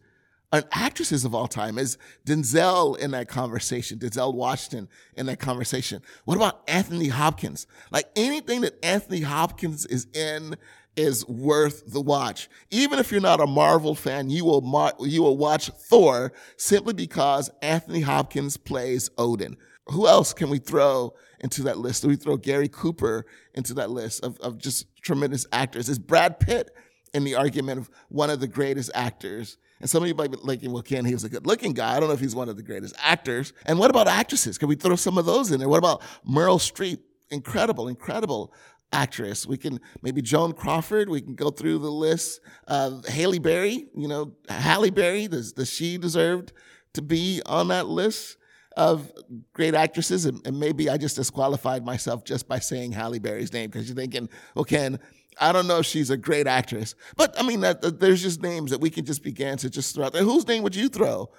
Actresses 0.71 1.25
of 1.25 1.33
all 1.33 1.47
time. 1.47 1.77
Is 1.77 1.97
Denzel 2.25 2.97
in 2.97 3.11
that 3.11 3.27
conversation? 3.27 3.97
Denzel 3.99 4.33
Washington 4.33 4.87
in 5.15 5.25
that 5.25 5.39
conversation? 5.39 6.01
What 6.25 6.37
about 6.37 6.61
Anthony 6.67 7.07
Hopkins? 7.07 7.65
Like 7.91 8.05
anything 8.15 8.61
that 8.61 8.83
Anthony 8.83 9.21
Hopkins 9.21 9.85
is 9.85 10.07
in 10.13 10.55
is 10.95 11.27
worth 11.27 11.91
the 11.91 12.01
watch. 12.01 12.49
Even 12.69 12.99
if 12.99 13.11
you're 13.11 13.21
not 13.21 13.41
a 13.41 13.47
Marvel 13.47 13.95
fan, 13.95 14.29
you 14.29 14.45
will 14.45 14.61
mar- 14.61 14.93
you 14.99 15.23
will 15.23 15.37
watch 15.37 15.69
Thor 15.69 16.31
simply 16.57 16.93
because 16.93 17.49
Anthony 17.61 18.01
Hopkins 18.01 18.57
plays 18.57 19.09
Odin. 19.17 19.57
Who 19.87 20.07
else 20.07 20.33
can 20.33 20.49
we 20.49 20.59
throw 20.59 21.13
into 21.39 21.63
that 21.63 21.77
list? 21.77 22.03
Do 22.03 22.07
we 22.07 22.15
throw 22.15 22.37
Gary 22.37 22.69
Cooper 22.69 23.25
into 23.53 23.73
that 23.73 23.89
list 23.89 24.23
of, 24.23 24.39
of 24.39 24.57
just 24.57 24.85
tremendous 25.01 25.45
actors? 25.51 25.89
Is 25.89 25.99
Brad 25.99 26.39
Pitt 26.39 26.69
in 27.13 27.23
the 27.23 27.35
argument 27.35 27.79
of 27.79 27.89
one 28.09 28.29
of 28.29 28.39
the 28.39 28.47
greatest 28.47 28.91
actors 28.93 29.57
and 29.83 29.89
some 29.89 30.01
of 30.01 30.07
you 30.07 30.15
might 30.15 30.31
be 30.31 30.37
thinking, 30.37 30.71
well, 30.71 30.81
Ken, 30.81 31.03
he 31.03 31.13
was 31.13 31.25
a 31.25 31.29
good 31.29 31.45
looking 31.45 31.73
guy. 31.73 31.97
I 31.97 31.99
don't 31.99 32.07
know 32.07 32.13
if 32.13 32.21
he's 32.21 32.33
one 32.33 32.47
of 32.47 32.55
the 32.55 32.63
greatest 32.63 32.95
actors. 33.03 33.51
And 33.65 33.77
what 33.77 33.89
about 33.89 34.07
actresses? 34.07 34.57
Can 34.57 34.69
we 34.69 34.75
throw 34.75 34.95
some 34.95 35.17
of 35.17 35.25
those 35.25 35.51
in 35.51 35.59
there? 35.59 35.67
What 35.67 35.77
about 35.77 36.01
Meryl 36.25 36.57
Streep? 36.57 36.99
Incredible, 37.29 37.89
incredible 37.89 38.53
actress. 38.93 39.45
We 39.45 39.57
can 39.57 39.81
maybe 40.01 40.21
Joan 40.21 40.53
Crawford. 40.53 41.09
We 41.09 41.19
can 41.19 41.35
go 41.35 41.49
through 41.49 41.79
the 41.79 41.91
list. 41.91 42.39
Uh, 42.65 43.01
Haley 43.07 43.39
Berry, 43.39 43.87
you 43.93 44.07
know, 44.07 44.31
Halle 44.47 44.89
Berry. 44.89 45.27
Does, 45.27 45.51
does 45.51 45.69
she 45.69 45.97
deserve 45.97 46.53
to 46.93 47.01
be 47.01 47.41
on 47.45 47.67
that 47.67 47.87
list? 47.87 48.37
of 48.75 49.11
great 49.53 49.75
actresses, 49.75 50.25
and, 50.25 50.41
and, 50.47 50.59
maybe 50.59 50.89
I 50.89 50.97
just 50.97 51.15
disqualified 51.15 51.85
myself 51.85 52.23
just 52.23 52.47
by 52.47 52.57
saying 52.57 52.93
Halle 52.93 53.19
Berry's 53.19 53.53
name 53.53 53.69
because 53.69 53.87
you're 53.87 53.95
thinking, 53.95 54.27
okay, 54.57 54.97
I 55.39 55.51
don't 55.51 55.67
know 55.67 55.79
if 55.79 55.85
she's 55.85 56.09
a 56.09 56.17
great 56.17 56.47
actress, 56.47 56.95
but 57.15 57.39
I 57.39 57.43
mean, 57.43 57.61
that, 57.61 57.81
that, 57.81 57.99
there's 57.99 58.21
just 58.21 58.41
names 58.41 58.71
that 58.71 58.81
we 58.81 58.89
can 58.89 59.05
just 59.05 59.23
begin 59.23 59.57
to 59.59 59.69
just 59.69 59.95
throw 59.95 60.05
out 60.05 60.13
there. 60.13 60.23
Whose 60.23 60.47
name 60.47 60.63
would 60.63 60.75
you 60.75 60.89
throw 60.89 61.29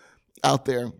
out 0.43 0.65
there 0.65 0.93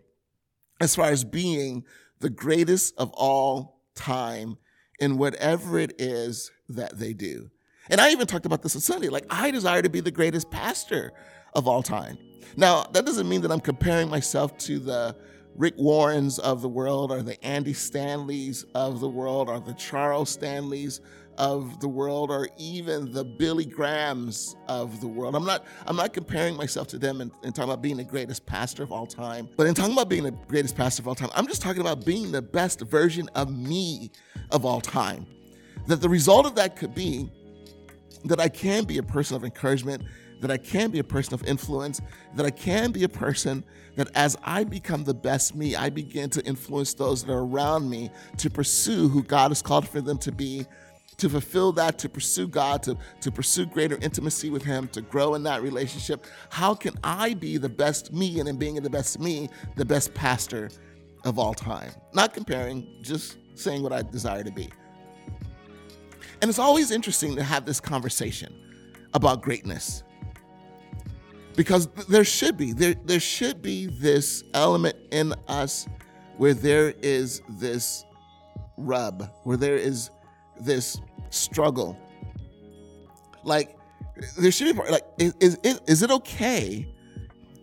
as 0.79 0.95
far 0.95 1.09
as 1.09 1.23
being 1.23 1.83
the 2.19 2.29
greatest 2.29 2.93
of 2.97 3.11
all 3.13 3.81
time 3.95 4.57
in 4.99 5.17
whatever 5.17 5.79
it 5.79 5.99
is 5.99 6.51
that 6.69 6.97
they 6.97 7.13
do? 7.13 7.49
And 7.89 8.01
I 8.01 8.11
even 8.11 8.27
talked 8.27 8.45
about 8.45 8.63
this 8.63 8.75
on 8.75 8.81
Sunday. 8.81 9.09
Like, 9.09 9.25
I 9.29 9.51
desire 9.51 9.81
to 9.81 9.89
be 9.89 9.99
the 9.99 10.11
greatest 10.11 10.49
pastor 10.49 11.11
of 11.53 11.67
all 11.67 11.83
time. 11.83 12.17
Now, 12.57 12.83
that 12.93 13.05
doesn't 13.05 13.27
mean 13.27 13.41
that 13.41 13.51
I'm 13.51 13.59
comparing 13.59 14.09
myself 14.09 14.57
to 14.59 14.79
the 14.79 15.15
Rick 15.55 15.75
Warrens 15.77 16.39
of 16.39 16.61
the 16.61 16.69
world 16.69 17.11
or 17.11 17.21
the 17.21 17.43
Andy 17.45 17.73
Stanleys 17.73 18.63
of 18.75 18.99
the 18.99 19.07
world 19.07 19.49
or 19.49 19.59
the 19.59 19.73
Charles 19.73 20.29
Stanleys 20.29 20.99
of 21.37 21.79
the 21.79 21.87
world 21.87 22.31
or 22.31 22.49
even 22.57 23.11
the 23.11 23.23
Billy 23.23 23.65
Grahams 23.65 24.55
of 24.67 25.01
the 25.01 25.07
world. 25.07 25.35
I'm 25.35 25.45
not 25.45 25.65
I'm 25.87 25.95
not 25.95 26.13
comparing 26.13 26.55
myself 26.55 26.87
to 26.89 26.97
them 26.97 27.21
and, 27.21 27.31
and, 27.43 27.53
talking 27.53 27.71
about 27.71 27.81
being 27.81 27.97
the 27.97 28.03
greatest 28.03 28.45
pastor 28.45 28.83
of 28.83 28.91
all 28.91 29.05
time. 29.05 29.49
But 29.57 29.67
in 29.67 29.73
talking 29.73 29.93
about 29.93 30.09
being 30.09 30.23
the 30.23 30.31
greatest 30.31 30.75
pastor 30.75 31.01
of 31.01 31.07
all 31.07 31.15
time, 31.15 31.29
I'm 31.35 31.47
just 31.47 31.61
talking 31.61 31.81
about 31.81 32.05
being 32.05 32.31
the 32.31 32.41
best 32.41 32.81
version 32.81 33.29
of 33.35 33.55
me 33.55 34.11
of 34.51 34.65
all 34.65 34.81
time. 34.81 35.25
That 35.87 36.01
the 36.01 36.09
result 36.09 36.45
of 36.45 36.55
that 36.55 36.75
could 36.75 36.95
be 36.95 37.29
that 38.25 38.39
I 38.39 38.49
can 38.49 38.85
be 38.85 38.97
a 38.97 39.03
person 39.03 39.35
of 39.35 39.43
encouragement, 39.43 40.03
that 40.41 40.51
I 40.51 40.57
can 40.57 40.91
be 40.91 40.99
a 40.99 41.03
person 41.03 41.33
of 41.33 41.43
influence, 41.45 42.01
that 42.35 42.45
I 42.45 42.49
can 42.49 42.91
be 42.91 43.03
a 43.03 43.09
person 43.09 43.63
that 43.95 44.09
as 44.15 44.37
I 44.43 44.63
become 44.63 45.03
the 45.03 45.13
best 45.13 45.55
me, 45.55 45.75
I 45.75 45.89
begin 45.89 46.29
to 46.31 46.45
influence 46.45 46.93
those 46.93 47.23
that 47.23 47.31
are 47.31 47.43
around 47.43 47.89
me 47.89 48.11
to 48.37 48.49
pursue 48.49 49.07
who 49.07 49.23
God 49.23 49.51
has 49.51 49.61
called 49.61 49.87
for 49.87 50.01
them 50.01 50.17
to 50.19 50.31
be, 50.31 50.65
to 51.17 51.29
fulfill 51.29 51.71
that, 51.73 51.97
to 51.99 52.09
pursue 52.09 52.47
God, 52.47 52.83
to, 52.83 52.97
to 53.21 53.31
pursue 53.31 53.65
greater 53.65 53.97
intimacy 54.01 54.49
with 54.49 54.63
Him, 54.63 54.87
to 54.89 55.01
grow 55.01 55.35
in 55.35 55.43
that 55.43 55.61
relationship. 55.61 56.25
How 56.49 56.75
can 56.75 56.93
I 57.03 57.33
be 57.33 57.57
the 57.57 57.69
best 57.69 58.11
me 58.13 58.39
and 58.39 58.49
in 58.49 58.57
being 58.57 58.75
the 58.75 58.89
best 58.89 59.19
me, 59.19 59.49
the 59.75 59.85
best 59.85 60.13
pastor 60.13 60.69
of 61.23 61.39
all 61.39 61.53
time? 61.53 61.91
Not 62.13 62.33
comparing, 62.33 62.87
just 63.01 63.37
saying 63.55 63.83
what 63.83 63.93
I 63.93 64.01
desire 64.01 64.43
to 64.43 64.51
be. 64.51 64.69
And 66.41 66.49
it's 66.49 66.59
always 66.59 66.91
interesting 66.91 67.35
to 67.35 67.43
have 67.43 67.65
this 67.65 67.79
conversation 67.79 68.53
about 69.13 69.41
greatness. 69.41 70.03
Because 71.55 71.87
there 72.09 72.25
should 72.25 72.57
be, 72.57 72.73
there, 72.73 72.95
there 73.05 73.21
should 73.21 73.61
be 73.61 73.85
this 73.85 74.43
element 74.53 74.97
in 75.11 75.33
us 75.47 75.87
where 76.35 76.53
there 76.53 76.93
is 77.01 77.41
this 77.47 78.03
rub, 78.77 79.31
where 79.43 79.55
there 79.55 79.77
is 79.77 80.09
this 80.59 80.99
struggle. 81.29 81.97
Like, 83.43 83.77
there 84.37 84.51
should 84.51 84.75
be, 84.75 84.91
like, 84.91 85.03
is, 85.19 85.57
is, 85.63 85.81
is 85.87 86.01
it 86.01 86.11
okay 86.11 86.87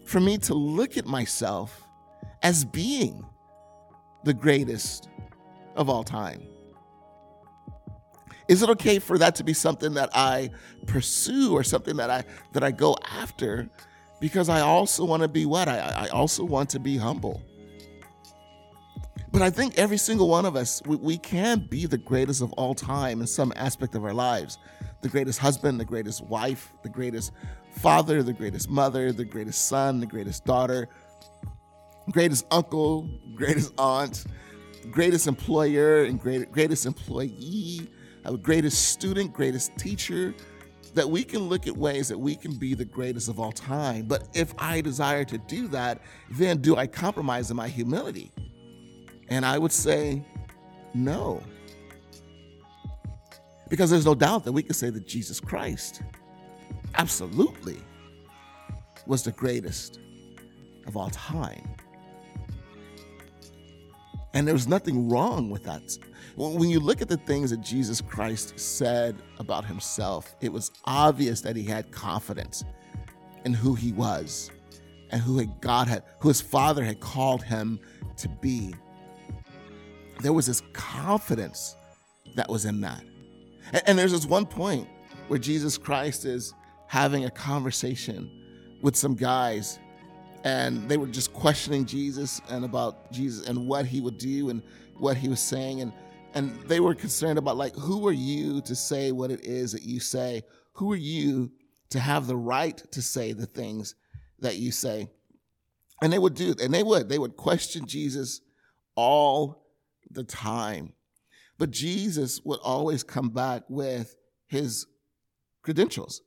for 0.04 0.20
me 0.20 0.38
to 0.38 0.54
look 0.54 0.96
at 0.96 1.06
myself 1.06 1.82
as 2.42 2.64
being 2.64 3.24
the 4.24 4.34
greatest 4.34 5.08
of 5.76 5.88
all 5.88 6.04
time? 6.04 6.46
Is 8.48 8.62
it 8.62 8.68
okay 8.70 8.98
for 8.98 9.16
that 9.18 9.36
to 9.36 9.44
be 9.44 9.54
something 9.54 9.94
that 9.94 10.10
I 10.12 10.50
pursue 10.86 11.54
or 11.56 11.62
something 11.62 11.96
that 11.96 12.10
I 12.10 12.24
that 12.52 12.62
I 12.62 12.70
go 12.70 12.96
after? 13.10 13.70
Because 14.20 14.48
I 14.48 14.60
also 14.60 15.04
want 15.04 15.22
to 15.22 15.28
be 15.28 15.46
what? 15.46 15.68
I, 15.68 15.78
I 15.78 16.08
also 16.08 16.44
want 16.44 16.68
to 16.70 16.80
be 16.80 16.96
humble. 16.96 17.42
But 19.30 19.42
I 19.42 19.50
think 19.50 19.78
every 19.78 19.96
single 19.96 20.28
one 20.28 20.44
of 20.44 20.56
us, 20.56 20.82
we, 20.86 20.96
we 20.96 21.18
can 21.18 21.60
be 21.60 21.86
the 21.86 21.98
greatest 21.98 22.42
of 22.42 22.52
all 22.52 22.74
time 22.74 23.20
in 23.20 23.26
some 23.26 23.52
aspect 23.56 23.94
of 23.94 24.04
our 24.04 24.12
lives. 24.12 24.58
The 25.00 25.08
greatest 25.08 25.38
husband, 25.38 25.80
the 25.80 25.84
greatest 25.84 26.24
wife, 26.24 26.72
the 26.82 26.88
greatest 26.88 27.32
father, 27.70 28.22
the 28.22 28.32
greatest 28.32 28.68
mother, 28.68 29.12
the 29.12 29.24
greatest 29.24 29.66
son, 29.68 30.00
the 30.00 30.06
greatest 30.06 30.44
daughter, 30.44 30.88
greatest 32.10 32.46
uncle, 32.50 33.08
greatest 33.34 33.72
aunt, 33.78 34.26
greatest 34.90 35.26
employer, 35.26 36.04
and 36.04 36.20
great, 36.20 36.52
greatest 36.52 36.86
employee 36.86 37.88
our 38.24 38.36
greatest 38.36 38.90
student, 38.90 39.32
greatest 39.32 39.76
teacher, 39.76 40.34
that 40.94 41.08
we 41.08 41.24
can 41.24 41.40
look 41.40 41.66
at 41.66 41.76
ways 41.76 42.08
that 42.08 42.18
we 42.18 42.36
can 42.36 42.54
be 42.54 42.74
the 42.74 42.84
greatest 42.84 43.28
of 43.28 43.40
all 43.40 43.52
time. 43.52 44.06
But 44.06 44.28
if 44.34 44.52
I 44.58 44.80
desire 44.80 45.24
to 45.24 45.38
do 45.38 45.68
that, 45.68 46.02
then 46.30 46.58
do 46.58 46.76
I 46.76 46.86
compromise 46.86 47.50
in 47.50 47.56
my 47.56 47.68
humility? 47.68 48.30
And 49.32 49.46
I 49.46 49.56
would 49.56 49.72
say, 49.72 50.22
no. 50.92 51.42
Because 53.70 53.88
there's 53.88 54.04
no 54.04 54.14
doubt 54.14 54.44
that 54.44 54.52
we 54.52 54.62
can 54.62 54.74
say 54.74 54.90
that 54.90 55.06
Jesus 55.06 55.40
Christ 55.40 56.02
absolutely 56.96 57.80
was 59.06 59.22
the 59.22 59.32
greatest 59.32 60.00
of 60.86 60.98
all 60.98 61.08
time. 61.08 61.66
And 64.34 64.46
there 64.46 64.52
was 64.54 64.68
nothing 64.68 65.08
wrong 65.08 65.48
with 65.48 65.62
that 65.62 65.96
when 66.36 66.68
you 66.68 66.78
look 66.78 67.00
at 67.00 67.08
the 67.08 67.16
things 67.16 67.48
that 67.48 67.62
Jesus 67.62 68.02
Christ 68.02 68.60
said 68.60 69.16
about 69.38 69.64
himself, 69.64 70.36
it 70.42 70.52
was 70.52 70.70
obvious 70.84 71.40
that 71.40 71.56
he 71.56 71.62
had 71.62 71.90
confidence 71.90 72.64
in 73.46 73.54
who 73.54 73.74
he 73.74 73.92
was 73.92 74.50
and 75.08 75.22
who 75.22 75.42
God 75.62 75.88
had, 75.88 76.02
who 76.20 76.28
his 76.28 76.42
father 76.42 76.84
had 76.84 77.00
called 77.00 77.42
him 77.42 77.80
to 78.18 78.28
be. 78.28 78.74
There 80.22 80.32
was 80.32 80.46
this 80.46 80.62
confidence 80.72 81.76
that 82.36 82.48
was 82.48 82.64
in 82.64 82.80
that. 82.80 83.02
And, 83.72 83.82
and 83.86 83.98
there's 83.98 84.12
this 84.12 84.26
one 84.26 84.46
point 84.46 84.88
where 85.28 85.38
Jesus 85.38 85.76
Christ 85.78 86.24
is 86.24 86.54
having 86.86 87.24
a 87.24 87.30
conversation 87.30 88.30
with 88.82 88.96
some 88.96 89.14
guys 89.14 89.78
and 90.44 90.88
they 90.88 90.96
were 90.96 91.06
just 91.06 91.32
questioning 91.32 91.86
Jesus 91.86 92.40
and 92.50 92.64
about 92.64 93.12
Jesus 93.12 93.46
and 93.46 93.66
what 93.66 93.86
he 93.86 94.00
would 94.00 94.18
do 94.18 94.50
and 94.50 94.62
what 94.98 95.16
he 95.16 95.28
was 95.28 95.40
saying 95.40 95.80
and 95.80 95.92
and 96.34 96.58
they 96.62 96.80
were 96.80 96.94
concerned 96.94 97.38
about 97.38 97.56
like 97.56 97.74
who 97.76 98.06
are 98.06 98.12
you 98.12 98.60
to 98.62 98.74
say 98.74 99.12
what 99.12 99.30
it 99.30 99.44
is 99.44 99.72
that 99.72 99.82
you 99.82 100.00
say 100.00 100.42
who 100.72 100.92
are 100.92 100.96
you 100.96 101.50
to 101.90 102.00
have 102.00 102.26
the 102.26 102.36
right 102.36 102.82
to 102.92 103.02
say 103.02 103.32
the 103.32 103.46
things 103.46 103.94
that 104.40 104.56
you 104.56 104.72
say 104.72 105.08
and 106.02 106.12
they 106.12 106.18
would 106.18 106.34
do 106.34 106.54
and 106.62 106.72
they 106.72 106.82
would 106.82 107.08
they 107.08 107.18
would 107.18 107.36
question 107.36 107.86
jesus 107.86 108.40
all 108.96 109.61
the 110.12 110.24
time. 110.24 110.92
But 111.58 111.70
jesus 111.70 112.40
would 112.44 112.60
always 112.62 113.02
come 113.02 113.30
back 113.30 113.62
with 113.68 114.16
his 114.46 114.86
credentials 115.62 116.22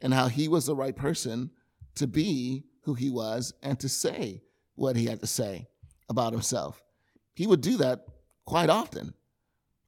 and 0.00 0.14
how 0.14 0.28
he 0.28 0.48
was 0.48 0.66
the 0.66 0.76
right 0.76 0.94
person 0.94 1.50
to 1.96 2.06
be 2.06 2.64
who 2.82 2.94
he 2.94 3.10
was 3.10 3.52
and 3.62 3.78
to 3.80 3.88
say 3.88 4.42
what 4.76 4.96
he 4.96 5.06
had 5.06 5.20
to 5.20 5.26
say 5.26 5.66
about 6.08 6.32
himself. 6.32 6.82
He 7.34 7.46
would 7.46 7.60
do 7.60 7.76
that 7.78 8.06
quite 8.44 8.70
often. 8.70 9.12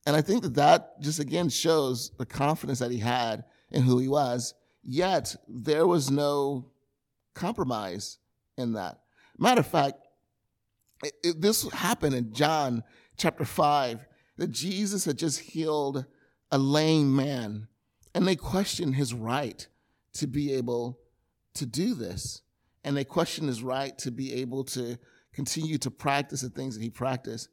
And 0.06 0.16
I 0.16 0.22
think 0.22 0.42
that 0.42 0.54
that 0.54 1.00
just 1.00 1.20
again 1.20 1.48
shows 1.48 2.10
the 2.18 2.26
confidence 2.26 2.78
that 2.80 2.90
he 2.90 2.98
had 2.98 3.44
in 3.70 3.82
who 3.82 3.98
he 3.98 4.08
was, 4.08 4.54
yet 4.82 5.36
there 5.46 5.86
was 5.86 6.10
no 6.10 6.70
compromise 7.34 8.18
in 8.56 8.72
that. 8.72 9.00
Matter 9.38 9.60
of 9.60 9.66
fact, 9.66 9.98
it, 11.04 11.12
it, 11.22 11.40
this 11.40 11.70
happened 11.72 12.14
in 12.14 12.32
John 12.32 12.82
chapter 13.18 13.44
5 13.44 14.06
that 14.38 14.50
Jesus 14.50 15.04
had 15.04 15.18
just 15.18 15.40
healed 15.40 16.06
a 16.50 16.58
lame 16.58 17.14
man, 17.14 17.68
and 18.14 18.26
they 18.26 18.36
questioned 18.36 18.94
his 18.94 19.12
right 19.12 19.66
to 20.14 20.26
be 20.26 20.54
able 20.54 20.98
to 21.54 21.66
do 21.66 21.94
this. 21.94 22.42
And 22.84 22.96
they 22.96 23.04
questioned 23.04 23.48
his 23.48 23.62
right 23.62 23.98
to 23.98 24.10
be 24.10 24.34
able 24.34 24.64
to 24.64 24.98
continue 25.32 25.76
to 25.78 25.90
practice 25.90 26.40
the 26.40 26.48
things 26.48 26.74
that 26.74 26.82
he 26.82 26.90
practiced. 26.90 27.48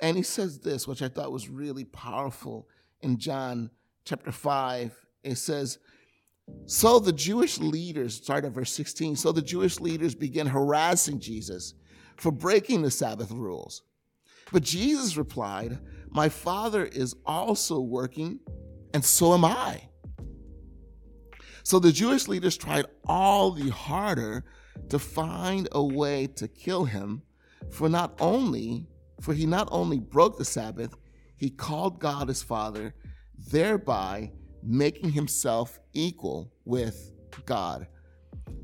And 0.00 0.16
he 0.16 0.22
says 0.22 0.58
this, 0.58 0.86
which 0.86 1.00
I 1.00 1.08
thought 1.08 1.32
was 1.32 1.48
really 1.48 1.84
powerful 1.84 2.68
in 3.00 3.18
John 3.18 3.70
chapter 4.04 4.32
5. 4.32 4.92
It 5.22 5.36
says, 5.36 5.78
So 6.66 6.98
the 6.98 7.12
Jewish 7.12 7.58
leaders, 7.58 8.16
start 8.16 8.44
at 8.44 8.52
verse 8.52 8.72
16, 8.72 9.16
so 9.16 9.32
the 9.32 9.40
Jewish 9.40 9.80
leaders 9.80 10.14
began 10.14 10.46
harassing 10.46 11.20
Jesus 11.20 11.74
for 12.16 12.32
breaking 12.32 12.82
the 12.82 12.90
Sabbath 12.90 13.30
rules. 13.30 13.82
But 14.52 14.62
Jesus 14.62 15.16
replied, 15.16 15.78
My 16.10 16.28
Father 16.28 16.84
is 16.84 17.14
also 17.26 17.80
working, 17.80 18.40
and 18.92 19.04
so 19.04 19.34
am 19.34 19.44
I. 19.44 19.88
So 21.62 21.78
the 21.78 21.92
Jewish 21.92 22.28
leaders 22.28 22.56
tried 22.56 22.86
all 23.06 23.52
the 23.52 23.70
harder 23.70 24.44
to 24.90 24.98
find 24.98 25.68
a 25.72 25.82
way 25.82 26.26
to 26.36 26.46
kill 26.46 26.84
him, 26.84 27.22
for 27.70 27.88
not 27.88 28.14
only 28.20 28.86
for 29.20 29.32
he 29.32 29.46
not 29.46 29.68
only 29.70 29.98
broke 29.98 30.36
the 30.36 30.44
Sabbath, 30.44 30.94
he 31.36 31.50
called 31.50 31.98
God 31.98 32.28
his 32.28 32.42
Father, 32.42 32.94
thereby 33.50 34.32
making 34.62 35.12
himself 35.12 35.78
equal 35.92 36.52
with 36.64 37.12
God. 37.46 37.86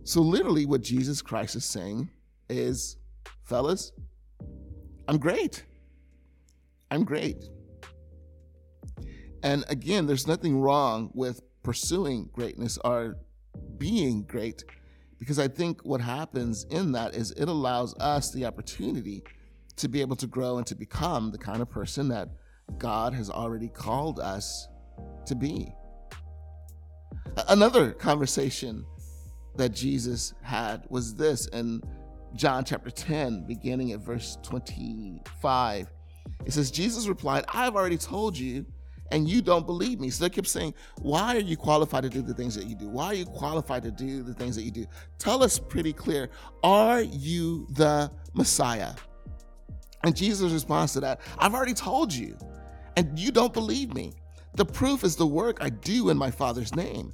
So, 0.04 0.20
literally, 0.20 0.66
what 0.66 0.82
Jesus 0.82 1.22
Christ 1.22 1.56
is 1.56 1.64
saying 1.64 2.10
is, 2.48 2.96
fellas, 3.44 3.92
I'm 5.08 5.18
great. 5.18 5.64
I'm 6.90 7.04
great. 7.04 7.44
And 9.42 9.64
again, 9.68 10.06
there's 10.06 10.26
nothing 10.26 10.60
wrong 10.60 11.10
with 11.14 11.40
pursuing 11.62 12.28
greatness 12.32 12.78
or 12.84 13.16
being 13.78 14.22
great 14.22 14.64
because 15.18 15.38
I 15.38 15.48
think 15.48 15.82
what 15.82 16.00
happens 16.00 16.64
in 16.64 16.92
that 16.92 17.14
is 17.14 17.30
it 17.32 17.48
allows 17.48 17.94
us 17.98 18.32
the 18.32 18.46
opportunity 18.46 19.22
to 19.76 19.88
be 19.88 20.00
able 20.00 20.16
to 20.16 20.26
grow 20.26 20.58
and 20.58 20.66
to 20.66 20.74
become 20.74 21.30
the 21.30 21.38
kind 21.38 21.62
of 21.62 21.70
person 21.70 22.08
that 22.08 22.28
God 22.78 23.14
has 23.14 23.30
already 23.30 23.68
called 23.68 24.18
us 24.18 24.68
to 25.26 25.34
be. 25.34 25.74
Another 27.48 27.92
conversation 27.92 28.84
that 29.56 29.70
Jesus 29.70 30.34
had 30.42 30.84
was 30.88 31.14
this 31.14 31.46
in 31.48 31.82
John 32.34 32.64
chapter 32.64 32.90
10, 32.90 33.46
beginning 33.46 33.92
at 33.92 34.00
verse 34.00 34.38
25. 34.42 35.88
It 36.44 36.52
says, 36.52 36.70
Jesus 36.70 37.06
replied, 37.06 37.44
I 37.48 37.64
have 37.64 37.76
already 37.76 37.98
told 37.98 38.36
you, 38.36 38.66
and 39.12 39.28
you 39.28 39.42
don't 39.42 39.66
believe 39.66 40.00
me. 40.00 40.10
So 40.10 40.24
they 40.24 40.30
kept 40.30 40.46
saying, 40.46 40.74
Why 40.98 41.36
are 41.36 41.40
you 41.40 41.56
qualified 41.56 42.04
to 42.04 42.08
do 42.08 42.22
the 42.22 42.34
things 42.34 42.54
that 42.54 42.66
you 42.66 42.76
do? 42.76 42.88
Why 42.88 43.06
are 43.06 43.14
you 43.14 43.26
qualified 43.26 43.82
to 43.82 43.90
do 43.90 44.22
the 44.22 44.34
things 44.34 44.56
that 44.56 44.62
you 44.62 44.70
do? 44.70 44.86
Tell 45.18 45.42
us 45.42 45.58
pretty 45.58 45.92
clear, 45.92 46.30
are 46.62 47.02
you 47.02 47.66
the 47.70 48.10
Messiah? 48.34 48.92
And 50.04 50.16
Jesus' 50.16 50.52
responds 50.52 50.92
to 50.94 51.00
that, 51.00 51.20
I've 51.38 51.54
already 51.54 51.74
told 51.74 52.12
you, 52.12 52.38
and 52.96 53.18
you 53.18 53.30
don't 53.30 53.52
believe 53.52 53.92
me. 53.94 54.12
The 54.54 54.64
proof 54.64 55.04
is 55.04 55.16
the 55.16 55.26
work 55.26 55.58
I 55.60 55.70
do 55.70 56.10
in 56.10 56.16
my 56.16 56.30
Father's 56.30 56.74
name. 56.74 57.12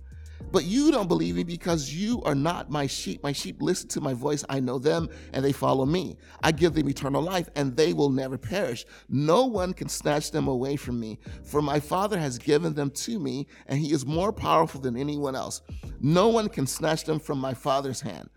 But 0.52 0.64
you 0.64 0.90
don't 0.90 1.08
believe 1.08 1.36
me 1.36 1.44
because 1.44 1.92
you 1.92 2.22
are 2.22 2.34
not 2.34 2.70
my 2.70 2.86
sheep. 2.86 3.22
My 3.22 3.32
sheep 3.32 3.60
listen 3.60 3.88
to 3.90 4.00
my 4.00 4.14
voice. 4.14 4.44
I 4.48 4.60
know 4.60 4.78
them 4.78 5.08
and 5.32 5.44
they 5.44 5.52
follow 5.52 5.84
me. 5.84 6.16
I 6.42 6.52
give 6.52 6.74
them 6.74 6.88
eternal 6.88 7.22
life 7.22 7.48
and 7.56 7.76
they 7.76 7.92
will 7.92 8.10
never 8.10 8.38
perish. 8.38 8.86
No 9.08 9.46
one 9.46 9.72
can 9.72 9.88
snatch 9.88 10.30
them 10.30 10.48
away 10.48 10.76
from 10.76 11.00
me, 11.00 11.18
for 11.44 11.60
my 11.60 11.80
Father 11.80 12.18
has 12.18 12.38
given 12.38 12.74
them 12.74 12.90
to 12.90 13.18
me 13.18 13.46
and 13.66 13.78
he 13.78 13.92
is 13.92 14.06
more 14.06 14.32
powerful 14.32 14.80
than 14.80 14.96
anyone 14.96 15.34
else. 15.34 15.62
No 16.00 16.28
one 16.28 16.48
can 16.48 16.66
snatch 16.66 17.04
them 17.04 17.18
from 17.18 17.38
my 17.38 17.54
Father's 17.54 18.00
hand. 18.00 18.30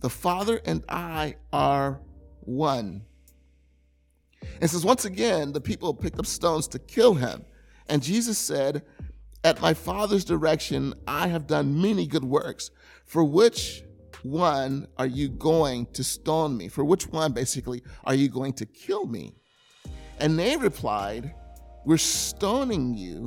The 0.00 0.10
Father 0.10 0.60
and 0.64 0.84
I 0.88 1.36
are 1.52 2.00
one. 2.40 3.02
And 4.60 4.70
says, 4.70 4.84
once 4.84 5.04
again, 5.04 5.52
the 5.52 5.60
people 5.60 5.94
picked 5.94 6.18
up 6.18 6.26
stones 6.26 6.66
to 6.68 6.78
kill 6.78 7.14
him. 7.14 7.44
And 7.88 8.02
Jesus 8.02 8.38
said, 8.38 8.82
At 9.44 9.60
my 9.60 9.74
Father's 9.74 10.24
direction, 10.24 10.94
I 11.08 11.26
have 11.26 11.48
done 11.48 11.80
many 11.82 12.06
good 12.06 12.24
works. 12.24 12.70
For 13.06 13.24
which 13.24 13.82
one 14.22 14.86
are 14.98 15.06
you 15.06 15.28
going 15.28 15.86
to 15.94 16.04
stone 16.04 16.56
me? 16.56 16.68
For 16.68 16.84
which 16.84 17.08
one, 17.08 17.32
basically, 17.32 17.82
are 18.04 18.14
you 18.14 18.28
going 18.28 18.52
to 18.54 18.66
kill 18.66 19.06
me? 19.06 19.34
And 20.20 20.38
they 20.38 20.56
replied, 20.56 21.34
We're 21.84 21.96
stoning 21.96 22.96
you 22.96 23.26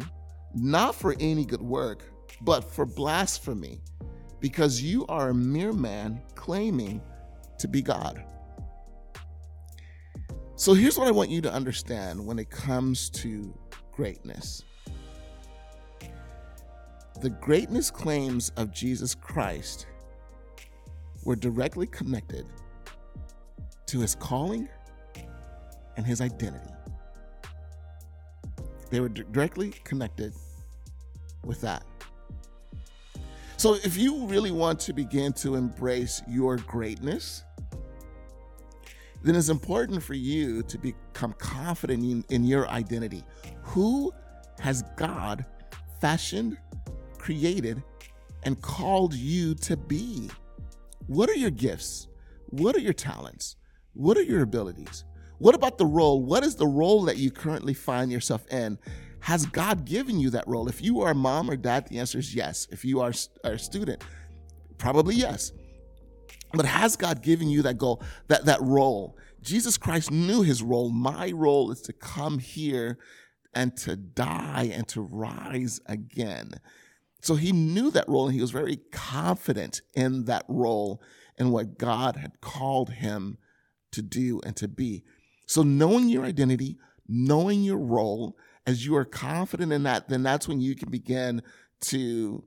not 0.54 0.96
for 0.96 1.16
any 1.20 1.44
good 1.44 1.62
work, 1.62 2.04
but 2.40 2.62
for 2.64 2.86
blasphemy, 2.86 3.82
because 4.40 4.82
you 4.82 5.06
are 5.08 5.30
a 5.30 5.34
mere 5.34 5.74
man 5.74 6.22
claiming 6.36 7.02
to 7.60 7.68
be 7.68 7.82
God. 7.82 8.24
So 10.56 10.74
here's 10.74 10.98
what 10.98 11.10
I 11.10 11.12
want 11.12 11.30
you 11.30 11.42
to 11.42 11.52
understand 11.52 12.26
when 12.26 12.40
it 12.40 12.50
comes 12.50 13.10
to 13.10 13.54
greatness 13.92 14.64
the 17.22 17.30
greatness 17.30 17.90
claims 17.90 18.52
of 18.58 18.72
Jesus 18.72 19.16
Christ 19.16 19.88
were 21.24 21.36
directly 21.36 21.88
connected 21.88 22.46
to 23.88 24.00
his 24.00 24.16
calling 24.16 24.68
and 25.98 26.06
his 26.06 26.22
identity. 26.22 26.70
They 28.90 29.00
were 29.00 29.10
directly 29.10 29.72
connected 29.84 30.34
with 31.44 31.62
that. 31.62 31.84
So, 33.58 33.76
if 33.76 33.98
you 33.98 34.26
really 34.28 34.52
want 34.52 34.80
to 34.82 34.94
begin 34.94 35.32
to 35.34 35.56
embrace 35.56 36.22
your 36.28 36.58
greatness, 36.58 37.44
then 39.24 39.36
it's 39.36 39.50
important 39.50 40.04
for 40.04 40.14
you 40.14 40.62
to 40.64 40.78
become 40.78 41.34
confident 41.40 42.04
in, 42.04 42.26
in 42.30 42.44
your 42.44 42.68
identity. 42.68 43.24
Who 43.64 44.14
has 44.60 44.84
God 44.98 45.46
fashioned, 46.00 46.58
created, 47.26 47.82
and 48.44 48.62
called 48.62 49.16
you 49.16 49.56
to 49.56 49.76
be? 49.76 50.30
What 51.08 51.28
are 51.28 51.36
your 51.36 51.50
gifts? 51.50 52.08
What 52.50 52.76
are 52.76 52.80
your 52.80 52.94
talents? 52.94 53.56
What 53.94 54.16
are 54.16 54.22
your 54.22 54.44
abilities? 54.44 55.06
What 55.40 55.56
about 55.56 55.80
the 55.80 55.88
role? 55.88 56.22
What 56.22 56.44
is 56.44 56.56
the 56.56 56.68
role 56.68 57.04
that 57.06 57.18
you 57.18 57.32
currently 57.32 57.74
find 57.74 58.12
yourself 58.12 58.46
in? 58.52 58.78
Has 59.22 59.48
God 59.48 59.86
given 59.86 60.20
you 60.20 60.30
that 60.30 60.48
role? 60.48 60.68
If 60.68 60.84
you 60.84 61.02
are 61.02 61.12
a 61.12 61.16
mom 61.16 61.50
or 61.50 61.56
dad, 61.56 61.88
the 61.88 61.98
answer 61.98 62.20
is 62.20 62.36
yes. 62.36 62.68
If 62.70 62.86
you 62.86 63.02
are 63.02 63.12
a 63.44 63.58
student, 63.58 64.04
probably 64.78 65.16
yes. 65.16 65.52
But 66.54 66.68
has 66.68 66.96
God 66.96 67.24
given 67.24 67.50
you 67.50 67.64
that 67.64 67.80
goal, 67.80 68.04
that, 68.28 68.46
that 68.46 68.62
role? 68.62 69.18
Jesus 69.42 69.78
Christ 69.80 70.12
knew 70.12 70.44
his 70.44 70.62
role. 70.62 70.90
My 70.90 71.32
role 71.32 71.72
is 71.72 71.82
to 71.82 71.94
come 71.94 72.38
here 72.38 73.00
and 73.56 73.76
to 73.78 73.96
die 73.96 74.70
and 74.72 74.88
to 74.90 75.02
rise 75.02 75.80
again. 75.88 76.52
So 77.26 77.34
he 77.34 77.52
knew 77.52 77.90
that 77.90 78.08
role 78.08 78.28
and 78.28 78.36
he 78.36 78.42
was 78.42 78.52
very 78.52 78.78
confident 78.92 79.82
in 79.96 80.26
that 80.26 80.46
role 80.48 81.02
and 81.40 81.52
what 81.52 81.80
God 81.80 82.18
had 82.18 82.40
called 82.40 82.92
him 82.92 83.40
to 83.94 84.04
do 84.04 84.42
and 84.46 84.56
to 84.58 84.68
be. 84.68 85.04
So 85.48 85.64
knowing 85.64 86.08
your 86.08 86.24
identity, 86.24 86.78
knowing 87.08 87.64
your 87.64 87.80
role, 87.80 88.38
as 88.68 88.86
you 88.86 88.96
are 88.96 89.06
confident 89.06 89.74
in 89.74 89.82
that, 89.84 90.08
then 90.08 90.22
that's 90.22 90.48
when 90.48 90.62
you 90.62 90.76
can 90.76 90.92
begin 90.92 91.42
to 91.86 92.44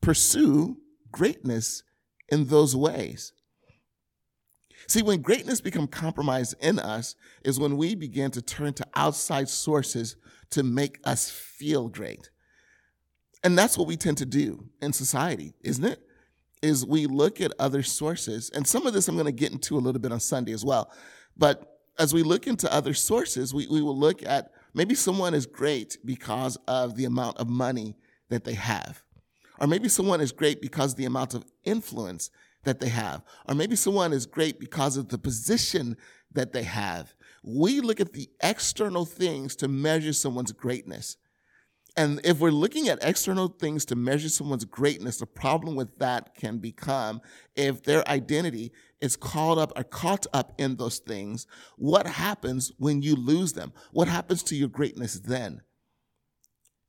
pursue 0.00 0.78
greatness 1.12 1.84
in 2.28 2.46
those 2.46 2.74
ways. 2.74 3.32
See, 4.88 5.02
when 5.02 5.22
greatness 5.22 5.60
becomes 5.60 5.90
compromised 5.92 6.56
in 6.60 6.80
us 6.80 7.14
is 7.44 7.60
when 7.60 7.76
we 7.76 7.94
begin 7.94 8.32
to 8.32 8.42
turn 8.42 8.72
to 8.72 8.86
outside 8.96 9.48
sources 9.48 10.16
to 10.50 10.64
make 10.64 10.98
us 11.04 11.30
feel 11.30 11.86
great. 11.86 12.30
And 13.42 13.56
that's 13.56 13.78
what 13.78 13.86
we 13.86 13.96
tend 13.96 14.18
to 14.18 14.26
do 14.26 14.68
in 14.80 14.92
society, 14.92 15.54
isn't 15.62 15.84
it? 15.84 16.00
Is 16.62 16.84
we 16.84 17.06
look 17.06 17.40
at 17.40 17.52
other 17.58 17.82
sources, 17.82 18.50
and 18.50 18.66
some 18.66 18.86
of 18.86 18.92
this 18.92 19.08
I'm 19.08 19.14
going 19.14 19.26
to 19.26 19.32
get 19.32 19.52
into 19.52 19.78
a 19.78 19.80
little 19.80 20.00
bit 20.00 20.12
on 20.12 20.20
Sunday 20.20 20.52
as 20.52 20.64
well. 20.64 20.92
But 21.36 21.78
as 21.98 22.12
we 22.12 22.22
look 22.22 22.46
into 22.46 22.72
other 22.72 22.92
sources, 22.92 23.54
we, 23.54 23.66
we 23.66 23.80
will 23.80 23.96
look 23.96 24.22
at 24.24 24.52
maybe 24.74 24.94
someone 24.94 25.32
is 25.34 25.46
great 25.46 25.96
because 26.04 26.56
of 26.68 26.96
the 26.96 27.06
amount 27.06 27.38
of 27.38 27.48
money 27.48 27.96
that 28.28 28.44
they 28.44 28.54
have. 28.54 29.02
Or 29.58 29.66
maybe 29.66 29.88
someone 29.88 30.20
is 30.20 30.32
great 30.32 30.60
because 30.60 30.94
the 30.94 31.04
amount 31.04 31.34
of 31.34 31.44
influence 31.64 32.30
that 32.64 32.80
they 32.80 32.88
have. 32.88 33.22
Or 33.48 33.54
maybe 33.54 33.76
someone 33.76 34.12
is 34.12 34.26
great 34.26 34.58
because 34.58 34.96
of 34.96 35.08
the 35.08 35.18
position 35.18 35.96
that 36.32 36.52
they 36.52 36.62
have. 36.62 37.14
We 37.42 37.80
look 37.80 38.00
at 38.00 38.12
the 38.12 38.28
external 38.42 39.04
things 39.04 39.56
to 39.56 39.68
measure 39.68 40.12
someone's 40.12 40.52
greatness. 40.52 41.16
And 41.96 42.20
if 42.24 42.38
we're 42.38 42.50
looking 42.50 42.88
at 42.88 43.02
external 43.02 43.48
things 43.48 43.84
to 43.86 43.96
measure 43.96 44.28
someone's 44.28 44.64
greatness, 44.64 45.18
the 45.18 45.26
problem 45.26 45.74
with 45.74 45.98
that 45.98 46.34
can 46.34 46.58
become 46.58 47.20
if 47.56 47.82
their 47.82 48.08
identity 48.08 48.72
is 49.00 49.16
called 49.16 49.58
up 49.58 49.72
or 49.76 49.82
caught 49.82 50.26
up 50.32 50.52
in 50.58 50.76
those 50.76 50.98
things, 50.98 51.46
what 51.76 52.06
happens 52.06 52.72
when 52.78 53.02
you 53.02 53.16
lose 53.16 53.54
them? 53.54 53.72
What 53.92 54.08
happens 54.08 54.42
to 54.44 54.56
your 54.56 54.68
greatness 54.68 55.14
then? 55.14 55.62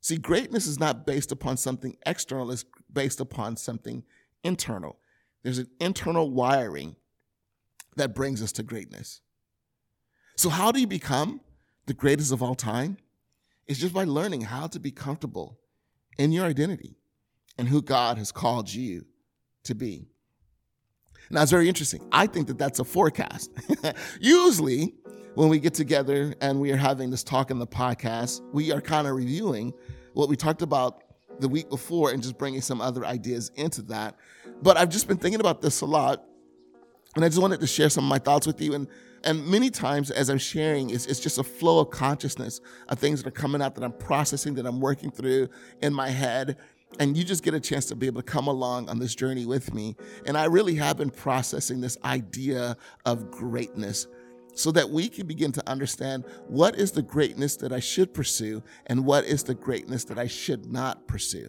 See, 0.00 0.16
greatness 0.16 0.66
is 0.66 0.80
not 0.80 1.06
based 1.06 1.32
upon 1.32 1.56
something 1.56 1.96
external, 2.06 2.50
it's 2.50 2.64
based 2.92 3.20
upon 3.20 3.56
something 3.56 4.04
internal. 4.42 4.98
There's 5.42 5.58
an 5.58 5.68
internal 5.80 6.30
wiring 6.30 6.96
that 7.96 8.14
brings 8.14 8.42
us 8.42 8.52
to 8.52 8.62
greatness. 8.62 9.20
So, 10.36 10.48
how 10.48 10.72
do 10.72 10.80
you 10.80 10.86
become 10.86 11.40
the 11.86 11.94
greatest 11.94 12.32
of 12.32 12.42
all 12.42 12.54
time? 12.54 12.96
It's 13.66 13.78
just 13.78 13.94
by 13.94 14.04
learning 14.04 14.42
how 14.42 14.66
to 14.68 14.80
be 14.80 14.90
comfortable 14.90 15.58
in 16.18 16.32
your 16.32 16.44
identity 16.44 16.96
and 17.58 17.68
who 17.68 17.82
God 17.82 18.18
has 18.18 18.32
called 18.32 18.72
you 18.72 19.06
to 19.64 19.74
be. 19.74 20.08
Now, 21.30 21.42
it's 21.42 21.50
very 21.50 21.68
interesting. 21.68 22.06
I 22.12 22.26
think 22.26 22.48
that 22.48 22.58
that's 22.58 22.78
a 22.78 22.84
forecast. 22.84 23.50
Usually, 24.20 24.94
when 25.34 25.48
we 25.48 25.58
get 25.58 25.72
together 25.72 26.34
and 26.40 26.60
we 26.60 26.72
are 26.72 26.76
having 26.76 27.10
this 27.10 27.22
talk 27.22 27.50
in 27.50 27.58
the 27.58 27.66
podcast, 27.66 28.42
we 28.52 28.72
are 28.72 28.80
kind 28.80 29.06
of 29.06 29.14
reviewing 29.14 29.72
what 30.12 30.28
we 30.28 30.36
talked 30.36 30.62
about 30.62 31.02
the 31.40 31.48
week 31.48 31.70
before 31.70 32.10
and 32.10 32.22
just 32.22 32.36
bringing 32.36 32.60
some 32.60 32.80
other 32.80 33.06
ideas 33.06 33.50
into 33.54 33.82
that. 33.82 34.16
But 34.60 34.76
I've 34.76 34.90
just 34.90 35.08
been 35.08 35.16
thinking 35.16 35.40
about 35.40 35.62
this 35.62 35.80
a 35.80 35.86
lot, 35.86 36.24
and 37.14 37.24
I 37.24 37.28
just 37.28 37.40
wanted 37.40 37.60
to 37.60 37.66
share 37.66 37.88
some 37.88 38.04
of 38.04 38.08
my 38.08 38.18
thoughts 38.18 38.46
with 38.46 38.60
you. 38.60 38.74
And 38.74 38.88
and 39.24 39.46
many 39.46 39.70
times, 39.70 40.10
as 40.10 40.28
I'm 40.28 40.38
sharing, 40.38 40.90
it's, 40.90 41.06
it's 41.06 41.20
just 41.20 41.38
a 41.38 41.44
flow 41.44 41.78
of 41.80 41.90
consciousness 41.90 42.60
of 42.88 42.98
things 42.98 43.22
that 43.22 43.28
are 43.28 43.32
coming 43.32 43.62
out 43.62 43.74
that 43.76 43.84
I'm 43.84 43.92
processing, 43.92 44.54
that 44.54 44.66
I'm 44.66 44.80
working 44.80 45.10
through 45.10 45.48
in 45.80 45.94
my 45.94 46.08
head. 46.08 46.56
And 46.98 47.16
you 47.16 47.24
just 47.24 47.42
get 47.42 47.54
a 47.54 47.60
chance 47.60 47.86
to 47.86 47.96
be 47.96 48.06
able 48.06 48.20
to 48.20 48.26
come 48.26 48.48
along 48.48 48.88
on 48.88 48.98
this 48.98 49.14
journey 49.14 49.46
with 49.46 49.72
me. 49.72 49.96
And 50.26 50.36
I 50.36 50.46
really 50.46 50.74
have 50.74 50.98
been 50.98 51.10
processing 51.10 51.80
this 51.80 51.96
idea 52.04 52.76
of 53.06 53.30
greatness 53.30 54.08
so 54.54 54.70
that 54.72 54.90
we 54.90 55.08
can 55.08 55.26
begin 55.26 55.52
to 55.52 55.70
understand 55.70 56.24
what 56.48 56.74
is 56.74 56.92
the 56.92 57.00
greatness 57.00 57.56
that 57.56 57.72
I 57.72 57.80
should 57.80 58.12
pursue 58.12 58.62
and 58.86 59.06
what 59.06 59.24
is 59.24 59.42
the 59.44 59.54
greatness 59.54 60.04
that 60.04 60.18
I 60.18 60.26
should 60.26 60.70
not 60.70 61.06
pursue. 61.06 61.48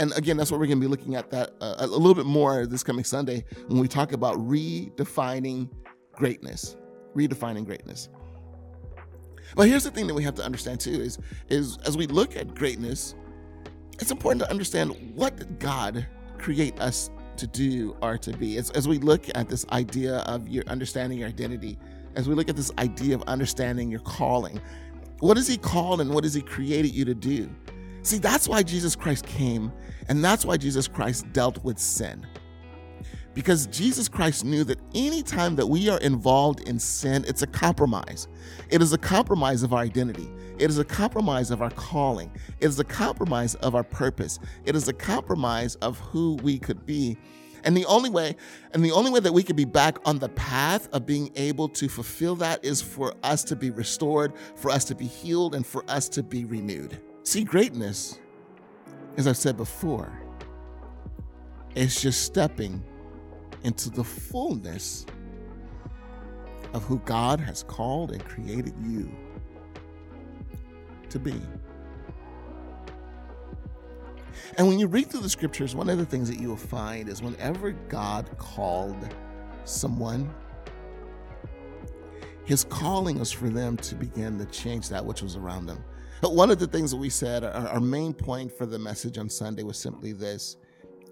And 0.00 0.12
again, 0.16 0.36
that's 0.36 0.50
what 0.50 0.60
we're 0.60 0.66
going 0.66 0.80
to 0.80 0.86
be 0.86 0.90
looking 0.90 1.16
at 1.16 1.30
that 1.30 1.54
uh, 1.60 1.76
a 1.78 1.86
little 1.86 2.14
bit 2.14 2.26
more 2.26 2.66
this 2.66 2.84
coming 2.84 3.04
Sunday 3.04 3.44
when 3.66 3.80
we 3.80 3.88
talk 3.88 4.12
about 4.12 4.36
redefining 4.36 5.68
greatness. 6.12 6.76
Redefining 7.16 7.64
greatness. 7.64 8.08
But 9.56 9.66
here's 9.68 9.84
the 9.84 9.90
thing 9.90 10.06
that 10.06 10.14
we 10.14 10.22
have 10.22 10.34
to 10.36 10.44
understand 10.44 10.78
too 10.78 10.92
is 10.92 11.18
is 11.48 11.78
as 11.78 11.96
we 11.96 12.06
look 12.06 12.36
at 12.36 12.54
greatness, 12.54 13.16
it's 13.98 14.10
important 14.10 14.40
to 14.42 14.50
understand 14.50 14.94
what 15.14 15.36
did 15.36 15.58
God 15.58 16.06
create 16.38 16.78
us 16.80 17.10
to 17.36 17.46
do 17.46 17.96
or 18.02 18.18
to 18.18 18.32
be. 18.36 18.56
As, 18.56 18.70
as 18.70 18.86
we 18.86 18.98
look 18.98 19.24
at 19.34 19.48
this 19.48 19.66
idea 19.70 20.18
of 20.18 20.48
your 20.48 20.64
understanding 20.68 21.18
your 21.18 21.28
identity, 21.28 21.78
as 22.14 22.28
we 22.28 22.34
look 22.34 22.48
at 22.48 22.56
this 22.56 22.70
idea 22.78 23.14
of 23.14 23.22
understanding 23.22 23.90
your 23.90 24.00
calling, 24.00 24.60
what 25.20 25.38
is 25.38 25.48
He 25.48 25.56
called 25.56 26.00
and 26.00 26.10
what 26.10 26.24
has 26.24 26.34
He 26.34 26.42
created 26.42 26.94
you 26.94 27.04
to 27.04 27.14
do? 27.14 27.50
See, 28.02 28.18
that's 28.18 28.48
why 28.48 28.62
Jesus 28.62 28.94
Christ 28.94 29.26
came, 29.26 29.72
and 30.08 30.24
that's 30.24 30.44
why 30.44 30.56
Jesus 30.56 30.88
Christ 30.88 31.32
dealt 31.32 31.62
with 31.64 31.78
sin. 31.78 32.26
Because 33.34 33.68
Jesus 33.68 34.08
Christ 34.08 34.44
knew 34.44 34.64
that 34.64 34.80
anytime 34.94 35.54
that 35.56 35.66
we 35.66 35.88
are 35.88 36.00
involved 36.00 36.68
in 36.68 36.78
sin, 36.78 37.24
it's 37.28 37.42
a 37.42 37.46
compromise. 37.46 38.26
It 38.68 38.82
is 38.82 38.92
a 38.92 38.98
compromise 38.98 39.62
of 39.62 39.72
our 39.72 39.80
identity. 39.80 40.28
It 40.58 40.70
is 40.70 40.78
a 40.78 40.84
compromise 40.84 41.52
of 41.52 41.62
our 41.62 41.70
calling. 41.70 42.32
It 42.58 42.66
is 42.66 42.80
a 42.80 42.84
compromise 42.84 43.54
of 43.56 43.76
our 43.76 43.84
purpose. 43.84 44.40
It 44.64 44.74
is 44.74 44.88
a 44.88 44.92
compromise 44.92 45.76
of 45.76 46.00
who 46.00 46.34
we 46.42 46.58
could 46.58 46.84
be. 46.84 47.16
And 47.62 47.76
the 47.76 47.84
only 47.86 48.10
way, 48.10 48.34
and 48.72 48.84
the 48.84 48.92
only 48.92 49.10
way 49.10 49.20
that 49.20 49.32
we 49.32 49.42
could 49.42 49.54
be 49.56 49.64
back 49.64 49.98
on 50.04 50.18
the 50.18 50.30
path 50.30 50.88
of 50.92 51.06
being 51.06 51.30
able 51.36 51.68
to 51.68 51.88
fulfill 51.88 52.34
that 52.36 52.64
is 52.64 52.80
for 52.80 53.14
us 53.22 53.44
to 53.44 53.56
be 53.56 53.70
restored, 53.70 54.32
for 54.56 54.70
us 54.70 54.84
to 54.86 54.94
be 54.94 55.06
healed, 55.06 55.54
and 55.54 55.66
for 55.66 55.84
us 55.88 56.08
to 56.08 56.22
be 56.22 56.44
renewed. 56.44 57.00
See, 57.22 57.44
greatness, 57.44 58.18
as 59.18 59.26
I've 59.26 59.36
said 59.36 59.56
before, 59.56 60.12
it's 61.74 62.00
just 62.00 62.22
stepping 62.22 62.82
into 63.64 63.90
the 63.90 64.04
fullness 64.04 65.04
of 66.72 66.84
who 66.84 67.00
God 67.00 67.40
has 67.40 67.64
called 67.64 68.12
and 68.12 68.24
created 68.24 68.74
you 68.80 69.10
to 71.10 71.18
be. 71.18 71.34
And 74.56 74.68
when 74.68 74.78
you 74.78 74.86
read 74.86 75.10
through 75.10 75.22
the 75.22 75.28
scriptures, 75.28 75.74
one 75.74 75.88
of 75.88 75.98
the 75.98 76.06
things 76.06 76.30
that 76.30 76.38
you 76.38 76.48
will 76.48 76.56
find 76.56 77.08
is 77.08 77.20
whenever 77.20 77.72
God 77.72 78.30
called 78.38 79.12
someone, 79.64 80.32
his 82.44 82.62
calling 82.62 83.18
was 83.18 83.32
for 83.32 83.48
them 83.48 83.76
to 83.78 83.96
begin 83.96 84.38
to 84.38 84.46
change 84.46 84.88
that 84.90 85.04
which 85.04 85.22
was 85.22 85.34
around 85.34 85.66
them. 85.66 85.82
One 86.22 86.50
of 86.50 86.58
the 86.58 86.66
things 86.66 86.90
that 86.90 86.96
we 86.96 87.10
said, 87.10 87.44
our, 87.44 87.68
our 87.68 87.80
main 87.80 88.12
point 88.12 88.56
for 88.56 88.66
the 88.66 88.78
message 88.78 89.18
on 89.18 89.28
Sunday 89.28 89.62
was 89.62 89.78
simply 89.78 90.12
this 90.12 90.56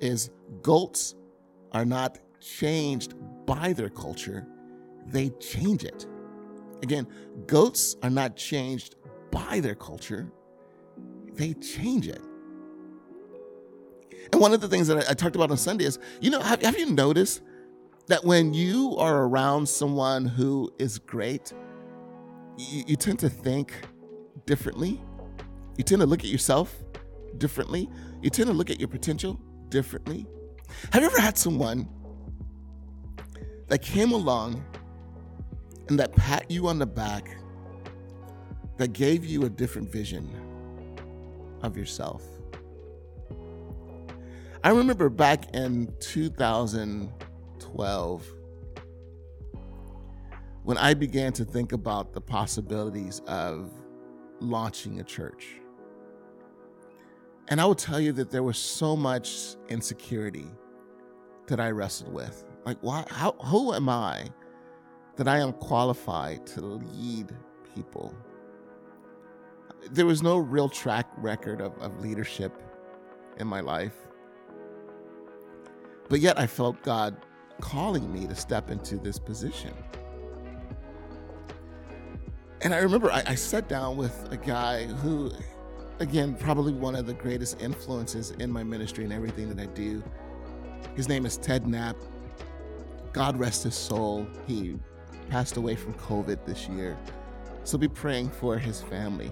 is 0.01 0.31
goats 0.63 1.15
are 1.73 1.85
not 1.85 2.19
changed 2.41 3.15
by 3.47 3.73
their 3.73 3.89
culture, 3.89 4.47
they 5.07 5.31
change 5.41 5.85
it. 5.85 6.07
Again, 6.83 7.07
goats 7.47 7.97
are 8.03 8.11
not 8.11 8.37
changed 8.37 8.97
by 9.31 9.61
their 9.61 9.75
culture, 9.75 10.31
they 11.33 11.55
change 11.55 12.09
it. 12.09 12.21
And 14.33 14.41
one 14.41 14.53
of 14.53 14.61
the 14.61 14.69
things 14.69 14.89
that 14.89 15.07
I, 15.07 15.11
I 15.13 15.15
talked 15.15 15.37
about 15.37 15.51
on 15.51 15.57
Sunday 15.57 15.85
is, 15.85 15.99
you 16.21 16.31
know, 16.31 16.41
have, 16.41 16.61
have 16.63 16.79
you 16.79 16.91
noticed 16.91 17.43
that 18.09 18.25
when 18.25 18.55
you 18.55 18.97
are 18.99 19.25
around 19.25 19.69
someone 19.69 20.27
who 20.27 20.73
is 20.79 20.99
great, 20.99 21.53
you, 22.59 22.85
you 22.89 22.97
tend 22.97 23.21
to 23.21 23.29
think 23.29 23.73
differently. 24.45 25.01
You 25.77 25.85
tend 25.85 26.01
to 26.01 26.07
look 26.07 26.21
at 26.21 26.27
yourself 26.27 26.77
differently. 27.39 27.89
You 28.23 28.31
tend 28.31 28.49
to 28.49 28.55
look 28.55 28.71
at 28.71 28.79
your 28.79 28.89
potential 28.89 29.41
differently. 29.69 30.27
Have 30.93 31.03
you 31.03 31.09
ever 31.09 31.21
had 31.21 31.39
someone 31.39 31.89
that 33.69 33.83
came 33.83 34.13
along 34.13 34.65
and 35.89 35.99
that 35.99 36.15
pat 36.15 36.49
you 36.51 36.69
on 36.69 36.79
the 36.79 36.87
back, 36.87 37.37
that 38.77 38.93
gave 38.93 39.25
you 39.25 39.45
a 39.45 39.49
different 39.49 39.91
vision 39.91 40.29
of 41.63 41.77
yourself? 41.77 42.23
I 44.63 44.71
remember 44.71 45.09
back 45.09 45.53
in 45.55 45.93
2012 46.01 48.33
when 50.65 50.79
I 50.79 50.95
began 50.95 51.33
to 51.35 51.45
think 51.45 51.71
about 51.73 52.13
the 52.13 52.21
possibilities 52.21 53.21
of 53.29 53.71
launching 54.41 55.01
a 55.01 55.05
church. 55.05 55.57
And 57.49 57.61
I 57.61 57.65
will 57.65 57.75
tell 57.75 58.01
you 58.01 58.13
that 58.13 58.31
there 58.31 58.43
was 58.43 58.59
so 58.59 58.97
much 58.97 59.57
insecurity 59.69 60.47
that 61.47 61.61
I 61.61 61.71
wrestled 61.71 62.13
with. 62.13 62.45
Like, 62.65 62.79
why? 62.81 63.05
How? 63.09 63.33
Who 63.45 63.73
am 63.73 63.89
I 63.89 64.29
that 65.17 65.29
I 65.29 65.39
am 65.39 65.53
qualified 65.53 66.47
to 66.49 66.61
lead 66.61 67.31
people? 67.75 68.15
There 69.93 70.07
was 70.07 70.23
no 70.23 70.39
real 70.39 70.69
track 70.69 71.09
record 71.19 71.61
of, 71.61 71.79
of 71.79 72.01
leadership 72.01 72.61
in 73.39 73.47
my 73.47 73.61
life. 73.61 73.95
But 76.09 76.21
yet 76.21 76.39
I 76.39 76.47
felt 76.47 76.83
God 76.83 77.25
calling 77.61 78.13
me 78.13 78.27
to 78.27 78.35
step 78.35 78.71
into 78.71 78.97
this 78.97 79.19
position. 79.19 79.73
And 82.67 82.75
I 82.75 82.79
remember 82.79 83.13
I, 83.13 83.23
I, 83.29 83.35
sat 83.37 83.69
down 83.69 83.97
with 83.97 84.27
a 84.33 84.37
guy 84.37 84.87
who, 84.87 85.31
again, 86.01 86.35
probably 86.35 86.73
one 86.73 86.97
of 86.97 87.07
the 87.07 87.15
greatest 87.15 87.63
influences 87.63 88.33
in 88.41 88.51
my 88.51 88.65
ministry 88.65 89.05
and 89.05 89.13
everything 89.13 89.49
that 89.55 89.61
I 89.63 89.67
do. 89.67 90.03
His 90.97 91.09
name 91.09 91.27
is 91.27 91.37
Ted 91.37 91.69
Knapp. 91.69 91.95
God 93.13 93.39
rest 93.39 93.63
his 93.63 93.77
soul. 93.77 94.27
He 94.49 94.81
passed 95.31 95.57
away 95.57 95.77
from 95.77 95.95
COVID 95.95 96.45
this 96.45 96.67
year. 96.67 96.99
So 97.63 97.79
be 97.79 97.87
praying 97.87 98.31
for 98.31 98.59
his 98.59 98.83
family. 98.83 99.31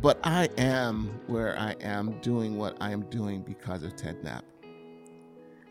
But 0.00 0.18
I 0.24 0.48
am 0.58 1.20
where 1.28 1.56
I 1.56 1.76
am 1.80 2.18
doing 2.22 2.58
what 2.58 2.76
I 2.80 2.90
am 2.90 3.02
doing 3.02 3.40
because 3.40 3.84
of 3.84 3.94
Ted 3.94 4.24
Knapp. 4.24 4.44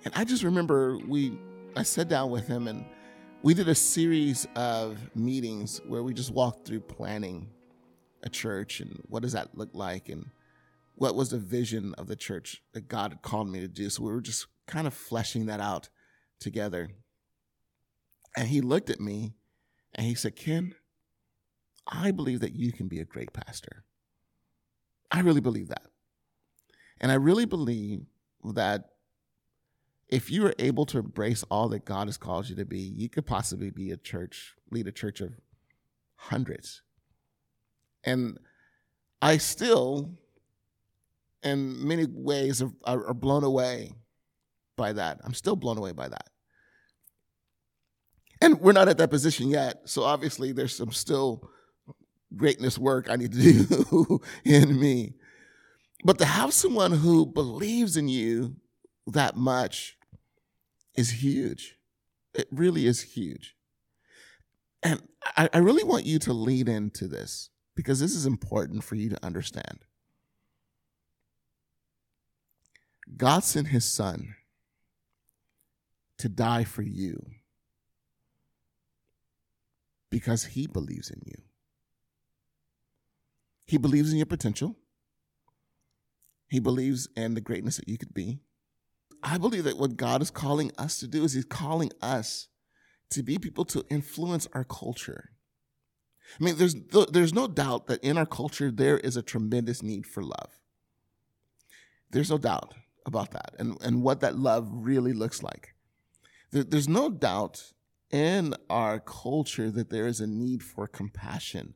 And 0.05 0.13
I 0.15 0.23
just 0.23 0.43
remember 0.43 0.99
we, 0.99 1.37
I 1.75 1.83
sat 1.83 2.07
down 2.07 2.29
with 2.29 2.47
him 2.47 2.69
and 2.69 2.85
we 3.43 3.55
did 3.55 3.67
a 3.67 3.75
series 3.75 4.47
of 4.55 4.99
meetings 5.15 5.81
where 5.87 6.03
we 6.03 6.13
just 6.13 6.31
walked 6.31 6.67
through 6.67 6.81
planning 6.81 7.49
a 8.21 8.29
church 8.29 8.81
and 8.81 9.01
what 9.07 9.23
does 9.23 9.33
that 9.33 9.57
look 9.57 9.69
like 9.73 10.09
and 10.09 10.29
what 10.93 11.15
was 11.15 11.31
the 11.31 11.39
vision 11.39 11.95
of 11.97 12.05
the 12.05 12.15
church 12.15 12.61
that 12.73 12.87
God 12.87 13.13
had 13.13 13.21
called 13.23 13.49
me 13.49 13.59
to 13.59 13.67
do. 13.67 13.89
So 13.89 14.03
we 14.03 14.11
were 14.11 14.21
just 14.21 14.45
kind 14.67 14.85
of 14.85 14.93
fleshing 14.93 15.47
that 15.47 15.59
out 15.59 15.89
together. 16.39 16.89
And 18.37 18.47
he 18.47 18.61
looked 18.61 18.91
at 18.91 18.99
me 18.99 19.33
and 19.95 20.05
he 20.05 20.13
said, 20.13 20.35
Ken, 20.35 20.75
I 21.87 22.11
believe 22.11 22.41
that 22.41 22.53
you 22.53 22.71
can 22.71 22.87
be 22.87 22.99
a 22.99 23.05
great 23.05 23.33
pastor. 23.33 23.83
I 25.09 25.21
really 25.21 25.41
believe 25.41 25.69
that. 25.69 25.87
And 26.99 27.11
I 27.11 27.15
really 27.15 27.45
believe 27.45 28.01
that 28.53 28.90
if 30.11 30.29
you 30.29 30.45
are 30.45 30.53
able 30.59 30.85
to 30.87 30.99
embrace 30.99 31.43
all 31.49 31.69
that 31.69 31.85
God 31.85 32.09
has 32.09 32.17
called 32.17 32.49
you 32.49 32.55
to 32.57 32.65
be, 32.65 32.79
you 32.79 33.07
could 33.07 33.25
possibly 33.25 33.69
be 33.69 33.91
a 33.91 33.97
church, 33.97 34.53
lead 34.69 34.85
a 34.85 34.91
church 34.91 35.21
of 35.21 35.31
hundreds. 36.17 36.81
And 38.03 38.37
I 39.21 39.37
still, 39.37 40.11
in 41.43 41.87
many 41.87 42.05
ways, 42.09 42.61
are, 42.61 42.71
are 42.83 43.13
blown 43.13 43.45
away 43.45 43.93
by 44.75 44.91
that. 44.93 45.21
I'm 45.23 45.33
still 45.33 45.55
blown 45.55 45.77
away 45.77 45.93
by 45.93 46.09
that. 46.09 46.27
And 48.41 48.59
we're 48.59 48.73
not 48.73 48.89
at 48.89 48.97
that 48.97 49.11
position 49.11 49.47
yet. 49.47 49.83
So 49.85 50.03
obviously, 50.03 50.51
there's 50.51 50.75
some 50.75 50.91
still 50.91 51.49
greatness 52.35 52.77
work 52.77 53.09
I 53.09 53.15
need 53.15 53.31
to 53.31 53.39
do 53.39 54.21
in 54.43 54.77
me. 54.77 55.13
But 56.03 56.17
to 56.17 56.25
have 56.25 56.51
someone 56.53 56.91
who 56.91 57.25
believes 57.25 57.95
in 57.95 58.09
you 58.09 58.55
that 59.07 59.37
much 59.37 59.97
is 60.95 61.23
huge. 61.23 61.77
It 62.33 62.47
really 62.51 62.85
is 62.85 63.01
huge. 63.01 63.55
And 64.83 65.01
I, 65.37 65.49
I 65.53 65.57
really 65.59 65.83
want 65.83 66.05
you 66.05 66.19
to 66.19 66.33
lean 66.33 66.67
into 66.67 67.07
this 67.07 67.49
because 67.75 67.99
this 67.99 68.15
is 68.15 68.25
important 68.25 68.83
for 68.83 68.95
you 68.95 69.09
to 69.09 69.25
understand. 69.25 69.85
God 73.17 73.43
sent 73.43 73.67
his 73.67 73.85
son 73.85 74.35
to 76.17 76.29
die 76.29 76.63
for 76.63 76.81
you 76.81 77.25
because 80.09 80.45
he 80.45 80.67
believes 80.67 81.09
in 81.09 81.21
you. 81.25 81.41
He 83.65 83.77
believes 83.77 84.11
in 84.11 84.17
your 84.17 84.25
potential. 84.25 84.75
He 86.49 86.59
believes 86.59 87.07
in 87.15 87.33
the 87.33 87.41
greatness 87.41 87.77
that 87.77 87.87
you 87.87 87.97
could 87.97 88.13
be. 88.13 88.39
I 89.23 89.37
believe 89.37 89.63
that 89.65 89.77
what 89.77 89.97
God 89.97 90.21
is 90.21 90.31
calling 90.31 90.71
us 90.77 90.99
to 90.99 91.07
do 91.07 91.23
is 91.23 91.33
He's 91.33 91.45
calling 91.45 91.91
us 92.01 92.47
to 93.11 93.23
be 93.23 93.37
people 93.37 93.65
to 93.65 93.85
influence 93.89 94.47
our 94.53 94.63
culture. 94.63 95.31
I 96.39 96.43
mean, 96.43 96.55
there's 96.57 96.75
there's 97.11 97.33
no 97.33 97.47
doubt 97.47 97.87
that 97.87 98.03
in 98.03 98.17
our 98.17 98.25
culture 98.25 98.71
there 98.71 98.97
is 98.97 99.17
a 99.17 99.21
tremendous 99.21 99.83
need 99.83 100.05
for 100.05 100.23
love. 100.23 100.59
There's 102.11 102.29
no 102.29 102.37
doubt 102.37 102.73
about 103.05 103.31
that, 103.31 103.55
and 103.59 103.77
and 103.81 104.01
what 104.01 104.21
that 104.21 104.37
love 104.37 104.69
really 104.71 105.13
looks 105.13 105.43
like. 105.43 105.75
There, 106.51 106.63
there's 106.63 106.89
no 106.89 107.09
doubt 107.09 107.73
in 108.09 108.55
our 108.69 108.99
culture 108.99 109.71
that 109.71 109.89
there 109.89 110.07
is 110.07 110.19
a 110.19 110.27
need 110.27 110.63
for 110.63 110.87
compassion 110.87 111.73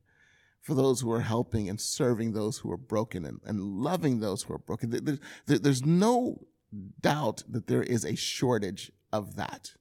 for 0.61 0.73
those 0.73 1.01
who 1.01 1.11
are 1.11 1.21
helping 1.21 1.69
and 1.69 1.79
serving 1.79 2.33
those 2.33 2.57
who 2.57 2.71
are 2.71 2.77
broken 2.77 3.23
and, 3.23 3.39
and 3.45 3.61
loving 3.61 4.19
those 4.19 4.43
who 4.43 4.53
are 4.53 4.59
broken. 4.59 4.89
There, 4.89 5.19
there, 5.45 5.59
there's 5.59 5.85
no 5.85 6.47
doubt 7.01 7.43
that 7.47 7.67
there 7.67 7.83
is 7.83 8.05
a 8.05 8.15
shortage 8.15 8.91
of 9.11 9.35
that. 9.35 9.73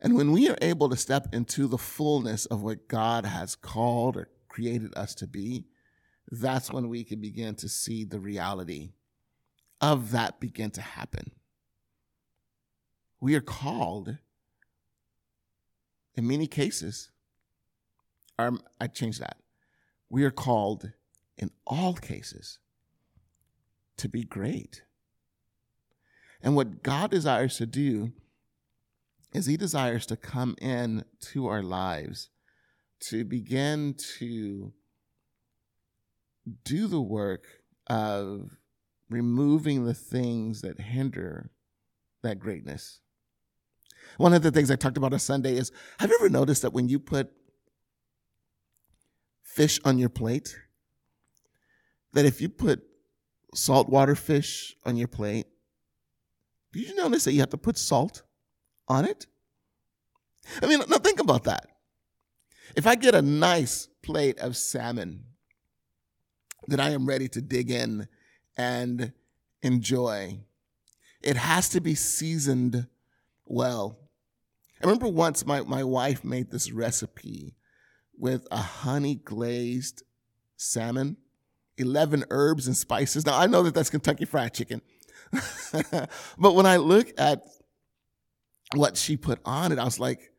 And 0.00 0.16
when 0.16 0.32
we 0.32 0.50
are 0.50 0.58
able 0.60 0.90
to 0.90 0.96
step 0.96 1.28
into 1.32 1.66
the 1.66 1.78
fullness 1.78 2.44
of 2.46 2.62
what 2.62 2.88
God 2.88 3.24
has 3.24 3.54
called 3.54 4.16
or 4.16 4.28
created 4.48 4.92
us 4.96 5.14
to 5.16 5.26
be, 5.26 5.64
that's 6.30 6.70
when 6.70 6.88
we 6.88 7.04
can 7.04 7.20
begin 7.20 7.54
to 7.56 7.68
see 7.68 8.04
the 8.04 8.20
reality 8.20 8.92
of 9.80 10.10
that 10.10 10.40
begin 10.40 10.70
to 10.72 10.82
happen. 10.82 11.30
We 13.20 13.34
are 13.34 13.40
called, 13.40 14.18
in 16.14 16.26
many 16.26 16.46
cases, 16.46 17.10
um, 18.38 18.60
I 18.80 18.88
changed 18.88 19.20
that. 19.20 19.38
We 20.10 20.24
are 20.24 20.30
called 20.30 20.92
in 21.38 21.50
all 21.66 21.94
cases 21.94 22.58
to 23.96 24.08
be 24.08 24.24
great. 24.24 24.82
And 26.42 26.54
what 26.56 26.82
God 26.82 27.10
desires 27.10 27.56
to 27.56 27.66
do 27.66 28.12
is 29.32 29.46
He 29.46 29.56
desires 29.56 30.06
to 30.06 30.16
come 30.16 30.56
in 30.60 31.04
to 31.32 31.46
our 31.46 31.62
lives 31.62 32.30
to 33.00 33.24
begin 33.24 33.94
to 34.18 34.72
do 36.64 36.86
the 36.86 37.00
work 37.00 37.44
of 37.86 38.50
removing 39.10 39.84
the 39.84 39.94
things 39.94 40.62
that 40.62 40.80
hinder 40.80 41.50
that 42.22 42.38
greatness. 42.38 43.00
One 44.16 44.32
of 44.32 44.42
the 44.42 44.50
things 44.50 44.70
I 44.70 44.76
talked 44.76 44.96
about 44.96 45.12
on 45.12 45.18
Sunday 45.18 45.56
is 45.56 45.72
have 45.98 46.10
you 46.10 46.16
ever 46.20 46.28
noticed 46.28 46.62
that 46.62 46.72
when 46.72 46.88
you 46.88 46.98
put 46.98 47.32
fish 49.42 49.78
on 49.84 49.98
your 49.98 50.08
plate, 50.08 50.58
that 52.12 52.24
if 52.24 52.40
you 52.40 52.48
put 52.48 52.82
saltwater 53.54 54.14
fish 54.14 54.76
on 54.84 54.96
your 54.96 55.08
plate, 55.08 55.46
did 56.72 56.88
you 56.88 56.96
notice 56.96 57.24
that 57.24 57.32
you 57.32 57.40
have 57.40 57.50
to 57.50 57.58
put 57.58 57.78
salt 57.78 58.22
on 58.88 59.04
it? 59.04 59.26
I 60.62 60.66
mean, 60.66 60.80
now 60.88 60.98
think 60.98 61.20
about 61.20 61.44
that. 61.44 61.68
If 62.76 62.86
I 62.86 62.96
get 62.96 63.14
a 63.14 63.22
nice 63.22 63.88
plate 64.02 64.38
of 64.38 64.56
salmon 64.56 65.24
that 66.66 66.80
I 66.80 66.90
am 66.90 67.06
ready 67.06 67.28
to 67.28 67.40
dig 67.40 67.70
in 67.70 68.08
and 68.56 69.12
enjoy, 69.62 70.40
it 71.22 71.36
has 71.36 71.68
to 71.70 71.80
be 71.80 71.94
seasoned 71.94 72.86
well. 73.46 73.98
I 74.82 74.86
remember 74.86 75.08
once 75.08 75.46
my, 75.46 75.62
my 75.62 75.84
wife 75.84 76.24
made 76.24 76.50
this 76.50 76.70
recipe 76.70 77.54
with 78.18 78.46
a 78.50 78.58
honey 78.58 79.14
glazed 79.14 80.02
salmon, 80.56 81.16
11 81.78 82.24
herbs 82.30 82.66
and 82.66 82.76
spices. 82.76 83.26
Now, 83.26 83.38
I 83.38 83.46
know 83.46 83.62
that 83.62 83.74
that's 83.74 83.90
Kentucky 83.90 84.24
Fried 84.24 84.54
Chicken. 84.54 84.80
but 86.38 86.54
when 86.54 86.66
I 86.66 86.76
look 86.76 87.08
at 87.18 87.42
what 88.74 88.96
she 88.96 89.16
put 89.16 89.40
on 89.44 89.72
it, 89.72 89.78
I 89.78 89.84
was 89.84 89.98
like, 89.98 90.32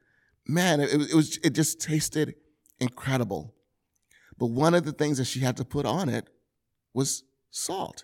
man, 0.47 0.79
it, 0.79 0.93
it, 0.93 1.13
was 1.13 1.37
it 1.43 1.51
just 1.51 1.81
tasted 1.81 2.35
incredible. 2.79 3.53
But 4.37 4.47
one 4.47 4.73
of 4.73 4.85
the 4.85 4.91
things 4.91 5.17
that 5.17 5.25
she 5.25 5.39
had 5.39 5.57
to 5.57 5.65
put 5.65 5.85
on 5.85 6.09
it 6.09 6.29
was 6.93 7.23
salt. 7.51 8.03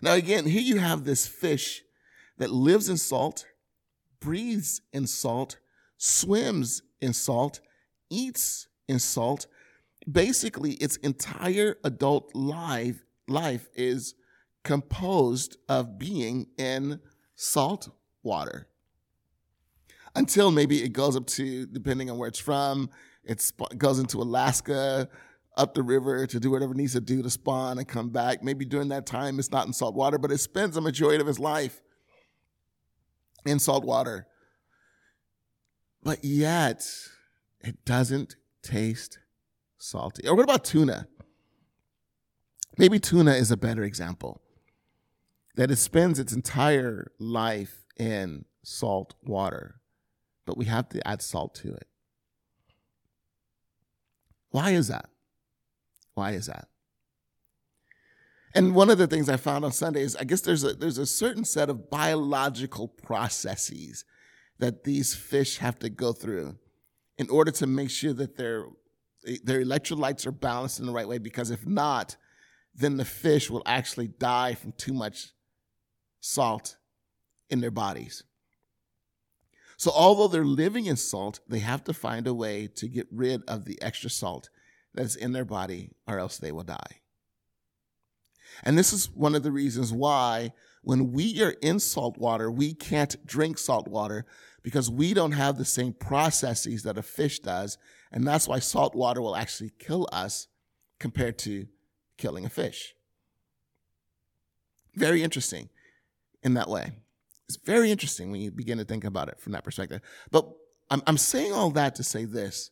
Now 0.00 0.14
again, 0.14 0.46
here 0.46 0.62
you 0.62 0.78
have 0.78 1.04
this 1.04 1.26
fish 1.26 1.82
that 2.38 2.50
lives 2.50 2.88
in 2.88 2.96
salt, 2.96 3.46
breathes 4.20 4.80
in 4.92 5.06
salt, 5.06 5.58
swims 5.96 6.82
in 7.00 7.12
salt, 7.12 7.60
eats 8.10 8.68
in 8.88 8.98
salt. 8.98 9.46
Basically, 10.10 10.72
its 10.74 10.96
entire 10.96 11.76
adult 11.84 12.34
life 12.34 13.04
life 13.28 13.68
is 13.74 14.14
composed 14.64 15.56
of 15.68 15.98
being 15.98 16.46
in 16.58 17.00
salt 17.34 17.88
water 18.22 18.68
until 20.14 20.50
maybe 20.50 20.82
it 20.82 20.92
goes 20.92 21.16
up 21.16 21.26
to, 21.26 21.66
depending 21.66 22.10
on 22.10 22.18
where 22.18 22.28
it's 22.28 22.38
from, 22.38 22.90
it 23.24 23.52
goes 23.78 23.98
into 23.98 24.20
Alaska, 24.20 25.08
up 25.56 25.74
the 25.74 25.82
river 25.82 26.26
to 26.26 26.40
do 26.40 26.50
whatever 26.50 26.72
it 26.72 26.76
needs 26.76 26.92
to 26.92 27.00
do 27.00 27.22
to 27.22 27.30
spawn 27.30 27.78
and 27.78 27.86
come 27.86 28.10
back. 28.10 28.42
Maybe 28.42 28.64
during 28.64 28.88
that 28.88 29.06
time 29.06 29.38
it's 29.38 29.50
not 29.50 29.66
in 29.66 29.72
salt 29.72 29.94
water, 29.94 30.18
but 30.18 30.32
it 30.32 30.38
spends 30.38 30.74
the 30.74 30.80
majority 30.80 31.20
of 31.20 31.28
its 31.28 31.38
life 31.38 31.82
in 33.44 33.58
salt 33.58 33.84
water. 33.84 34.26
But 36.02 36.24
yet, 36.24 36.84
it 37.60 37.84
doesn't 37.84 38.36
taste 38.62 39.18
salty. 39.82 40.26
Or 40.26 40.34
what 40.34 40.44
about 40.44 40.64
tuna? 40.64 41.06
Maybe 42.78 42.98
tuna 42.98 43.32
is 43.32 43.50
a 43.50 43.56
better 43.56 43.82
example. 43.82 44.40
That 45.56 45.70
it 45.70 45.76
spends 45.76 46.18
its 46.18 46.32
entire 46.32 47.12
life 47.18 47.84
in 47.98 48.46
salt 48.62 49.14
water 49.22 49.82
but 50.46 50.56
we 50.56 50.64
have 50.66 50.88
to 50.90 51.06
add 51.06 51.22
salt 51.22 51.54
to 51.56 51.72
it. 51.72 51.86
Why 54.50 54.70
is 54.70 54.88
that? 54.88 55.08
Why 56.14 56.32
is 56.32 56.46
that? 56.46 56.68
And 58.54 58.74
one 58.74 58.90
of 58.90 58.98
the 58.98 59.06
things 59.06 59.30
I 59.30 59.38
found 59.38 59.64
on 59.64 59.72
Sunday 59.72 60.02
is 60.02 60.14
I 60.16 60.24
guess 60.24 60.42
there's 60.42 60.62
a 60.62 60.74
there's 60.74 60.98
a 60.98 61.06
certain 61.06 61.44
set 61.44 61.70
of 61.70 61.88
biological 61.88 62.88
processes 62.88 64.04
that 64.58 64.84
these 64.84 65.14
fish 65.14 65.56
have 65.58 65.78
to 65.78 65.88
go 65.88 66.12
through 66.12 66.58
in 67.16 67.30
order 67.30 67.50
to 67.52 67.66
make 67.66 67.90
sure 67.90 68.12
that 68.12 68.36
their 68.36 68.66
their 69.44 69.62
electrolytes 69.62 70.26
are 70.26 70.32
balanced 70.32 70.80
in 70.80 70.86
the 70.86 70.92
right 70.92 71.08
way 71.08 71.18
because 71.18 71.50
if 71.50 71.66
not 71.66 72.16
then 72.74 72.96
the 72.96 73.04
fish 73.04 73.50
will 73.50 73.62
actually 73.66 74.08
die 74.08 74.54
from 74.54 74.72
too 74.72 74.92
much 74.92 75.32
salt 76.20 76.76
in 77.50 77.60
their 77.60 77.70
bodies. 77.70 78.24
So, 79.76 79.90
although 79.94 80.28
they're 80.28 80.44
living 80.44 80.86
in 80.86 80.96
salt, 80.96 81.40
they 81.48 81.58
have 81.58 81.84
to 81.84 81.92
find 81.92 82.26
a 82.26 82.34
way 82.34 82.68
to 82.76 82.88
get 82.88 83.08
rid 83.10 83.42
of 83.48 83.64
the 83.64 83.80
extra 83.82 84.10
salt 84.10 84.48
that's 84.94 85.16
in 85.16 85.32
their 85.32 85.44
body, 85.44 85.90
or 86.06 86.18
else 86.18 86.38
they 86.38 86.52
will 86.52 86.62
die. 86.62 87.00
And 88.62 88.78
this 88.78 88.92
is 88.92 89.10
one 89.10 89.34
of 89.34 89.42
the 89.42 89.50
reasons 89.50 89.92
why, 89.92 90.52
when 90.82 91.12
we 91.12 91.42
are 91.42 91.56
in 91.62 91.80
salt 91.80 92.16
water, 92.16 92.50
we 92.50 92.74
can't 92.74 93.26
drink 93.26 93.58
salt 93.58 93.88
water 93.88 94.24
because 94.62 94.90
we 94.90 95.14
don't 95.14 95.32
have 95.32 95.58
the 95.58 95.64
same 95.64 95.92
processes 95.92 96.84
that 96.84 96.98
a 96.98 97.02
fish 97.02 97.40
does. 97.40 97.76
And 98.12 98.26
that's 98.26 98.46
why 98.46 98.58
salt 98.58 98.94
water 98.94 99.22
will 99.22 99.34
actually 99.34 99.72
kill 99.78 100.08
us 100.12 100.48
compared 100.98 101.38
to 101.38 101.66
killing 102.18 102.44
a 102.44 102.50
fish. 102.50 102.94
Very 104.94 105.22
interesting 105.22 105.70
in 106.42 106.54
that 106.54 106.68
way. 106.68 106.92
It's 107.48 107.56
very 107.56 107.90
interesting 107.90 108.30
when 108.30 108.40
you 108.40 108.50
begin 108.50 108.78
to 108.78 108.84
think 108.84 109.04
about 109.04 109.28
it 109.28 109.40
from 109.40 109.52
that 109.52 109.64
perspective. 109.64 110.00
But 110.30 110.48
I'm, 110.90 111.02
I'm 111.06 111.16
saying 111.16 111.52
all 111.52 111.70
that 111.70 111.94
to 111.96 112.02
say 112.02 112.24
this 112.24 112.70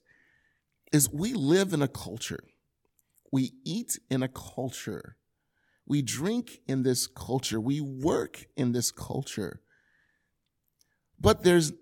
is 0.92 1.10
we 1.10 1.32
live 1.32 1.72
in 1.72 1.82
a 1.82 1.88
culture. 1.88 2.44
We 3.32 3.52
eat 3.64 3.98
in 4.10 4.22
a 4.22 4.28
culture. 4.28 5.16
We 5.86 6.02
drink 6.02 6.60
in 6.66 6.82
this 6.82 7.06
culture. 7.06 7.60
We 7.60 7.80
work 7.80 8.46
in 8.56 8.72
this 8.72 8.90
culture. 8.90 9.60
But 11.18 11.42
there's 11.42 11.72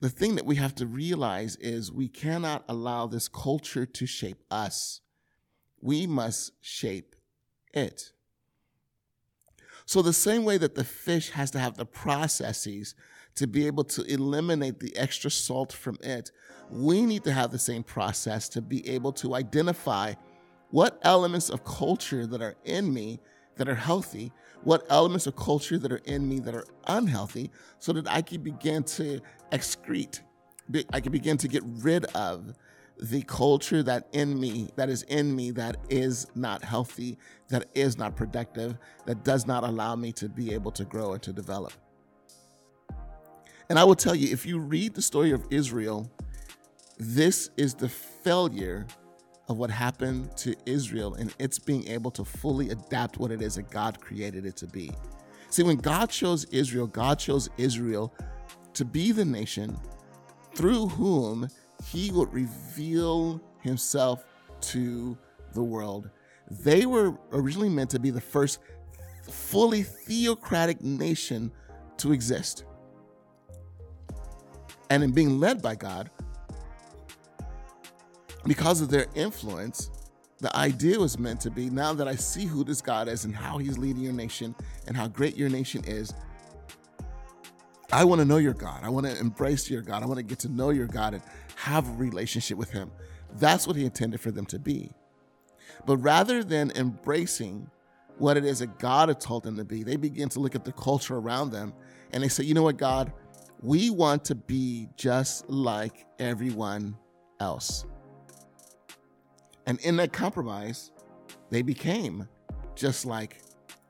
the 0.00 0.08
thing 0.08 0.36
that 0.36 0.46
we 0.46 0.56
have 0.56 0.74
to 0.76 0.86
realize 0.86 1.56
is 1.56 1.90
we 1.90 2.08
cannot 2.08 2.64
allow 2.68 3.06
this 3.06 3.28
culture 3.28 3.84
to 3.84 4.06
shape 4.06 4.42
us. 4.50 5.00
We 5.80 6.06
must 6.06 6.52
shape 6.60 7.16
it. 7.72 8.12
So, 9.86 10.02
the 10.02 10.12
same 10.12 10.44
way 10.44 10.58
that 10.58 10.74
the 10.74 10.84
fish 10.84 11.30
has 11.30 11.50
to 11.52 11.58
have 11.58 11.76
the 11.76 11.86
processes 11.86 12.94
to 13.36 13.46
be 13.46 13.66
able 13.66 13.84
to 13.84 14.02
eliminate 14.02 14.80
the 14.80 14.94
extra 14.96 15.30
salt 15.30 15.72
from 15.72 15.96
it, 16.02 16.30
we 16.70 17.02
need 17.02 17.24
to 17.24 17.32
have 17.32 17.50
the 17.50 17.58
same 17.58 17.82
process 17.82 18.48
to 18.50 18.60
be 18.60 18.86
able 18.88 19.12
to 19.12 19.34
identify 19.34 20.14
what 20.70 20.98
elements 21.02 21.48
of 21.48 21.64
culture 21.64 22.26
that 22.26 22.42
are 22.42 22.56
in 22.64 22.92
me 22.92 23.20
that 23.56 23.68
are 23.68 23.74
healthy, 23.74 24.32
what 24.62 24.86
elements 24.88 25.26
of 25.26 25.36
culture 25.36 25.78
that 25.78 25.92
are 25.92 26.00
in 26.04 26.28
me 26.28 26.40
that 26.40 26.54
are 26.54 26.64
unhealthy, 26.86 27.50
so 27.78 27.92
that 27.92 28.08
I 28.08 28.22
can 28.22 28.42
begin 28.42 28.82
to 28.84 29.20
excrete, 29.52 30.20
I 30.92 31.00
can 31.00 31.12
begin 31.12 31.38
to 31.38 31.48
get 31.48 31.62
rid 31.64 32.04
of 32.14 32.54
the 33.00 33.22
culture 33.22 33.82
that 33.84 34.08
in 34.12 34.40
me 34.40 34.70
that 34.76 34.88
is 34.88 35.02
in 35.04 35.34
me 35.34 35.52
that 35.52 35.76
is 35.88 36.26
not 36.34 36.64
healthy 36.64 37.16
that 37.48 37.66
is 37.74 37.96
not 37.96 38.16
productive 38.16 38.76
that 39.06 39.24
does 39.24 39.46
not 39.46 39.64
allow 39.64 39.94
me 39.96 40.12
to 40.12 40.28
be 40.28 40.52
able 40.52 40.72
to 40.72 40.84
grow 40.84 41.12
and 41.12 41.22
to 41.22 41.32
develop 41.32 41.72
And 43.68 43.78
I 43.78 43.84
will 43.84 43.94
tell 43.94 44.14
you, 44.14 44.32
if 44.32 44.46
you 44.46 44.58
read 44.58 44.94
the 44.94 45.02
story 45.02 45.32
of 45.32 45.46
Israel, 45.50 46.10
this 46.98 47.50
is 47.56 47.74
the 47.74 47.88
failure 47.88 48.86
of 49.48 49.58
what 49.58 49.70
happened 49.70 50.36
to 50.38 50.54
Israel 50.66 51.14
and 51.14 51.34
its 51.38 51.58
being 51.58 51.86
able 51.88 52.10
to 52.12 52.24
fully 52.24 52.70
adapt 52.70 53.18
what 53.18 53.30
it 53.30 53.42
is 53.42 53.56
that 53.56 53.70
God 53.70 54.00
created 54.00 54.46
it 54.46 54.56
to 54.58 54.66
be. 54.66 54.90
See, 55.50 55.62
when 55.62 55.76
God 55.76 56.10
chose 56.10 56.44
Israel, 56.46 56.86
God 56.86 57.18
chose 57.18 57.48
Israel 57.58 58.14
to 58.78 58.84
be 58.84 59.10
the 59.10 59.24
nation 59.24 59.76
through 60.54 60.86
whom 60.86 61.48
he 61.84 62.12
would 62.12 62.32
reveal 62.32 63.40
himself 63.60 64.24
to 64.60 65.18
the 65.52 65.62
world. 65.62 66.10
They 66.48 66.86
were 66.86 67.18
originally 67.32 67.70
meant 67.70 67.90
to 67.90 67.98
be 67.98 68.10
the 68.10 68.20
first 68.20 68.60
fully 69.28 69.82
theocratic 69.82 70.80
nation 70.80 71.50
to 71.96 72.12
exist. 72.12 72.66
And 74.90 75.02
in 75.02 75.10
being 75.10 75.40
led 75.40 75.60
by 75.60 75.74
God, 75.74 76.08
because 78.46 78.80
of 78.80 78.90
their 78.90 79.06
influence, 79.16 79.90
the 80.38 80.56
idea 80.56 81.00
was 81.00 81.18
meant 81.18 81.40
to 81.40 81.50
be 81.50 81.68
now 81.68 81.94
that 81.94 82.06
I 82.06 82.14
see 82.14 82.44
who 82.44 82.62
this 82.62 82.80
God 82.80 83.08
is 83.08 83.24
and 83.24 83.34
how 83.34 83.58
he's 83.58 83.76
leading 83.76 84.04
your 84.04 84.12
nation 84.12 84.54
and 84.86 84.96
how 84.96 85.08
great 85.08 85.36
your 85.36 85.48
nation 85.48 85.82
is, 85.84 86.14
I 87.90 88.04
want 88.04 88.20
to 88.20 88.24
know 88.24 88.36
your 88.36 88.54
God. 88.54 88.84
I 88.84 88.90
want 88.90 89.06
to 89.06 89.18
embrace 89.18 89.70
your 89.70 89.82
God. 89.82 90.02
I 90.02 90.06
want 90.06 90.18
to 90.18 90.22
get 90.22 90.40
to 90.40 90.48
know 90.48 90.70
your 90.70 90.86
God 90.86 91.14
and 91.14 91.22
have 91.56 91.88
a 91.88 91.92
relationship 91.92 92.58
with 92.58 92.70
him. 92.70 92.90
That's 93.38 93.66
what 93.66 93.76
he 93.76 93.84
intended 93.84 94.20
for 94.20 94.30
them 94.30 94.46
to 94.46 94.58
be. 94.58 94.90
But 95.86 95.96
rather 95.98 96.44
than 96.44 96.70
embracing 96.72 97.70
what 98.18 98.36
it 98.36 98.44
is 98.44 98.58
that 98.58 98.78
God 98.78 99.08
had 99.08 99.20
told 99.20 99.44
them 99.44 99.56
to 99.56 99.64
be, 99.64 99.82
they 99.82 99.96
begin 99.96 100.28
to 100.30 100.40
look 100.40 100.54
at 100.54 100.64
the 100.64 100.72
culture 100.72 101.16
around 101.16 101.50
them 101.50 101.72
and 102.12 102.22
they 102.22 102.28
say, 102.28 102.44
you 102.44 102.54
know 102.54 102.62
what, 102.62 102.76
God, 102.76 103.12
we 103.60 103.90
want 103.90 104.24
to 104.26 104.34
be 104.34 104.88
just 104.96 105.48
like 105.48 106.06
everyone 106.18 106.96
else. 107.40 107.84
And 109.66 109.78
in 109.80 109.96
that 109.96 110.12
compromise, 110.12 110.92
they 111.50 111.62
became 111.62 112.28
just 112.74 113.04
like 113.04 113.42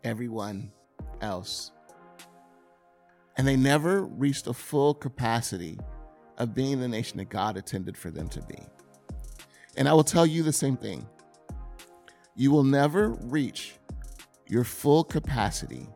everyone 0.05 0.73
else. 1.21 1.73
And 3.39 3.47
they 3.47 3.57
never 3.57 4.03
reached 4.03 4.47
a 4.49 4.53
full 4.53 4.93
capacity 4.93 5.79
of 6.39 6.55
being 6.55 6.81
the 6.81 6.89
nation 6.89 7.19
that 7.19 7.29
God 7.31 7.57
intended 7.57 7.97
for 7.97 8.11
them 8.11 8.29
to 8.29 8.43
be. 8.43 8.59
And 9.77 9.89
I 9.89 9.93
will 9.93 10.05
tell 10.05 10.27
you 10.27 10.43
the 10.43 10.53
same 10.53 10.77
thing. 10.77 11.07
You 12.35 12.51
will 12.51 12.65
never 12.65 13.11
reach 13.11 13.75
your 14.49 14.65
full 14.65 15.05
capacity 15.05 15.89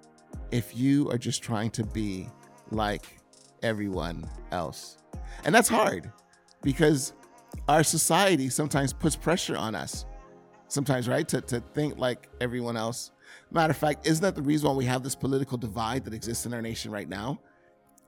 if 0.50 0.76
you 0.76 1.10
are 1.10 1.18
just 1.18 1.42
trying 1.42 1.70
to 1.70 1.84
be 1.84 2.28
like 2.70 3.18
everyone 3.62 4.24
else. 4.50 4.98
And 5.44 5.54
that's 5.54 5.68
hard 5.68 6.10
because 6.62 7.12
our 7.68 7.82
society 7.82 8.48
sometimes 8.48 8.92
puts 8.92 9.16
pressure 9.16 9.56
on 9.56 9.74
us. 9.74 10.06
Sometimes, 10.68 11.08
right? 11.08 11.26
To, 11.28 11.40
to 11.42 11.60
think 11.74 11.98
like 11.98 12.28
everyone 12.40 12.76
else. 12.76 13.10
Matter 13.50 13.70
of 13.70 13.76
fact, 13.76 14.06
isn't 14.06 14.22
that 14.22 14.34
the 14.34 14.42
reason 14.42 14.68
why 14.68 14.74
we 14.74 14.84
have 14.86 15.02
this 15.02 15.14
political 15.14 15.58
divide 15.58 16.04
that 16.04 16.14
exists 16.14 16.46
in 16.46 16.54
our 16.54 16.62
nation 16.62 16.90
right 16.90 17.08
now? 17.08 17.40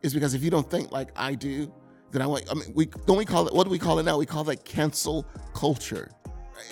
Is 0.02 0.14
because 0.14 0.34
if 0.34 0.42
you 0.42 0.50
don't 0.50 0.70
think 0.70 0.92
like 0.92 1.10
I 1.16 1.34
do, 1.34 1.72
then 2.10 2.22
I 2.22 2.26
want, 2.26 2.44
I 2.50 2.54
mean, 2.54 2.72
we 2.74 2.86
don't 2.86 3.16
we 3.16 3.24
call 3.24 3.48
it, 3.48 3.54
what 3.54 3.64
do 3.64 3.70
we 3.70 3.78
call 3.78 3.98
it 3.98 4.04
now? 4.04 4.18
We 4.18 4.26
call 4.26 4.44
that 4.44 4.64
cancel 4.64 5.26
culture. 5.54 6.10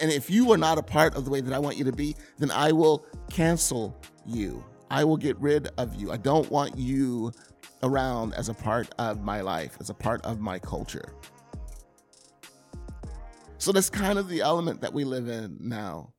And 0.01 0.11
if 0.11 0.31
you 0.31 0.53
are 0.53 0.57
not 0.57 0.79
a 0.79 0.83
part 0.83 1.15
of 1.17 1.25
the 1.25 1.31
way 1.31 1.41
that 1.41 1.53
I 1.53 1.59
want 1.59 1.77
you 1.77 1.85
to 1.85 1.93
be, 1.93 2.15
then 2.39 2.51
I 2.51 2.73
will 2.73 3.07
cancel 3.31 3.97
you. 4.27 4.65
I 4.91 5.05
will 5.05 5.17
get 5.17 5.39
rid 5.39 5.69
of 5.79 5.95
you. 5.95 6.13
I 6.13 6.19
don't 6.19 6.51
want 6.51 6.79
you 6.79 7.33
around 7.83 8.35
as 8.35 8.49
a 8.49 8.55
part 8.55 8.95
of 8.99 9.23
my 9.23 9.41
life, 9.41 9.77
as 9.81 9.91
a 9.91 9.95
part 9.95 10.25
of 10.25 10.41
my 10.41 10.59
culture. 10.59 11.15
So 13.59 13.73
that's 13.73 13.91
kind 13.91 14.19
of 14.19 14.29
the 14.29 14.41
element 14.41 14.81
that 14.81 14.93
we 14.93 15.05
live 15.05 15.29
in 15.29 15.57
now. 15.61 16.13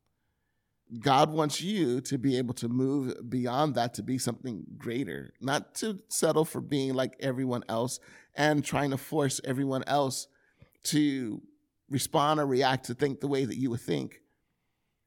God 1.00 1.32
wants 1.32 1.62
you 1.62 2.02
to 2.02 2.18
be 2.18 2.38
able 2.38 2.54
to 2.56 2.68
move 2.68 3.30
beyond 3.30 3.76
that 3.76 3.94
to 3.96 4.04
be 4.04 4.18
something 4.18 4.64
greater, 4.78 5.34
not 5.42 5.76
to 5.76 6.00
settle 6.10 6.46
for 6.46 6.62
being 6.62 6.94
like 6.94 7.16
everyone 7.20 7.64
else 7.70 8.00
and 8.36 8.64
trying 8.64 8.92
to 8.92 8.98
force 8.98 9.42
everyone 9.44 9.84
else 9.88 10.28
to 10.84 11.42
respond 11.90 12.40
or 12.40 12.46
react 12.46 12.86
to 12.86 12.94
think 12.94 13.20
the 13.20 13.28
way 13.28 13.46
that 13.46 13.58
you 13.58 13.70
would 13.70 13.82
think, 13.82 14.22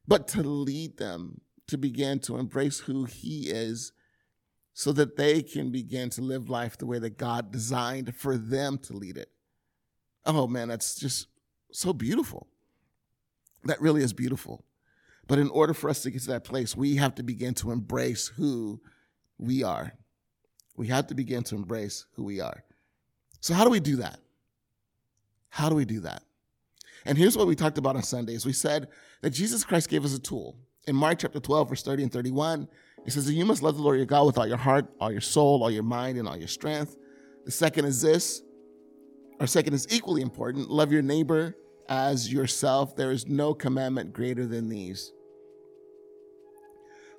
but 0.07 0.29
to 0.29 0.43
lead 0.43 0.97
them 0.99 1.41
to 1.69 1.77
begin 1.77 2.21
to 2.21 2.37
embrace 2.37 2.81
who 2.81 3.05
He 3.05 3.49
is 3.49 3.93
so 4.73 4.93
that 4.93 5.17
they 5.17 5.43
can 5.43 5.71
begin 5.71 6.11
to 6.11 6.21
live 6.21 6.49
life 6.49 6.77
the 6.77 6.87
way 6.87 6.99
that 6.99 7.19
God 7.19 7.51
designed 7.51 8.15
for 8.15 8.37
them 8.37 8.79
to 8.79 8.93
lead 8.93 9.17
it. 9.17 9.31
Oh 10.25 10.47
man, 10.47 10.69
that's 10.69 10.97
just 10.97 11.29
so 11.73 11.93
beautiful. 11.93 12.47
That 13.65 13.81
really 13.81 14.03
is 14.03 14.13
beautiful. 14.13 14.65
But 15.27 15.39
in 15.39 15.49
order 15.51 15.75
for 15.75 15.91
us 15.91 16.03
to 16.03 16.11
get 16.11 16.23
to 16.23 16.29
that 16.29 16.45
place, 16.45 16.77
we 16.77 16.97
have 16.97 17.15
to 17.17 17.23
begin 17.23 17.55
to 17.55 17.73
embrace 17.73 18.29
who 18.29 18.81
we 19.39 19.63
are. 19.63 19.93
We 20.77 20.89
have 20.89 21.09
to 21.09 21.15
begin 21.15 21.43
to 21.45 21.57
embrace 21.57 22.07
who 22.15 22.25
we 22.25 22.41
are. 22.41 22.63
So, 23.41 23.55
how 23.55 23.65
do 23.65 23.71
we 23.71 23.81
do 23.81 23.97
that? 23.97 24.21
How 25.49 25.69
do 25.69 25.75
we 25.75 25.85
do 25.85 26.01
that? 26.01 26.23
And 27.05 27.17
here's 27.17 27.37
what 27.37 27.47
we 27.47 27.55
talked 27.55 27.79
about 27.79 27.97
on 27.97 28.03
Sundays. 28.03 28.45
We 28.45 28.53
said 28.53 28.89
that 29.23 29.31
Jesus 29.31 29.65
Christ 29.65 29.89
gave 29.89 30.05
us 30.05 30.15
a 30.15 30.19
tool. 30.19 30.57
In 30.87 30.95
Mark 30.95 31.19
chapter 31.19 31.41
12, 31.41 31.71
verse 31.71 31.83
30 31.83 32.05
and 32.05 32.13
31, 32.13 32.69
it 33.07 33.13
says 33.13 33.27
that 33.27 33.33
you 33.33 33.45
must 33.45 33.63
love 33.63 33.77
the 33.77 33.83
Lord 33.83 33.97
your 33.97 34.07
God 34.07 34.27
with 34.27 34.39
all 34.39 34.47
your 34.47 34.57
heart, 34.57 34.87
all 35.01 35.11
your 35.11 35.21
soul, 35.21 35.63
all 35.63 35.71
your 35.71 35.83
mind, 35.83 36.19
and 36.19 36.29
all 36.29 36.37
your 36.37 36.49
strength. 36.49 36.97
The 37.45 37.51
second 37.51 37.85
is 37.85 38.03
this 38.03 38.43
our 39.39 39.47
second 39.47 39.75
is 39.75 39.87
equally 39.91 40.23
important 40.23 40.71
love 40.71 40.93
your 40.93 41.03
neighbor 41.03 41.57
as 41.89 42.33
yourself. 42.33 42.97
There 42.97 43.13
is 43.13 43.27
no 43.27 43.55
commandment 43.55 44.13
greater 44.13 44.47
than 44.47 44.69
these. 44.69 45.13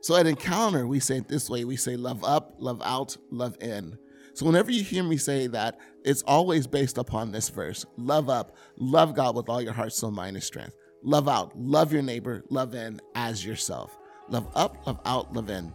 So 0.01 0.15
at 0.15 0.27
Encounter, 0.27 0.87
we 0.87 0.99
say 0.99 1.17
it 1.17 1.27
this 1.27 1.49
way 1.49 1.65
we 1.65 1.75
say 1.75 1.95
love 1.95 2.23
up, 2.23 2.55
love 2.59 2.81
out, 2.83 3.17
love 3.31 3.57
in. 3.61 3.97
So 4.33 4.45
whenever 4.45 4.71
you 4.71 4.83
hear 4.83 5.03
me 5.03 5.17
say 5.17 5.47
that, 5.47 5.79
it's 6.03 6.21
always 6.23 6.67
based 6.67 6.97
upon 6.97 7.31
this 7.31 7.49
verse 7.49 7.85
love 7.97 8.29
up, 8.29 8.55
love 8.77 9.15
God 9.15 9.35
with 9.35 9.49
all 9.49 9.61
your 9.61 9.73
heart, 9.73 9.93
soul, 9.93 10.11
mind, 10.11 10.35
and 10.35 10.43
strength. 10.43 10.75
Love 11.03 11.27
out, 11.27 11.57
love 11.57 11.93
your 11.93 12.01
neighbor, 12.01 12.43
love 12.49 12.75
in 12.75 12.99
as 13.15 13.45
yourself. 13.45 13.97
Love 14.29 14.47
up, 14.55 14.85
love 14.85 14.99
out, 15.05 15.33
love 15.33 15.49
in. 15.49 15.71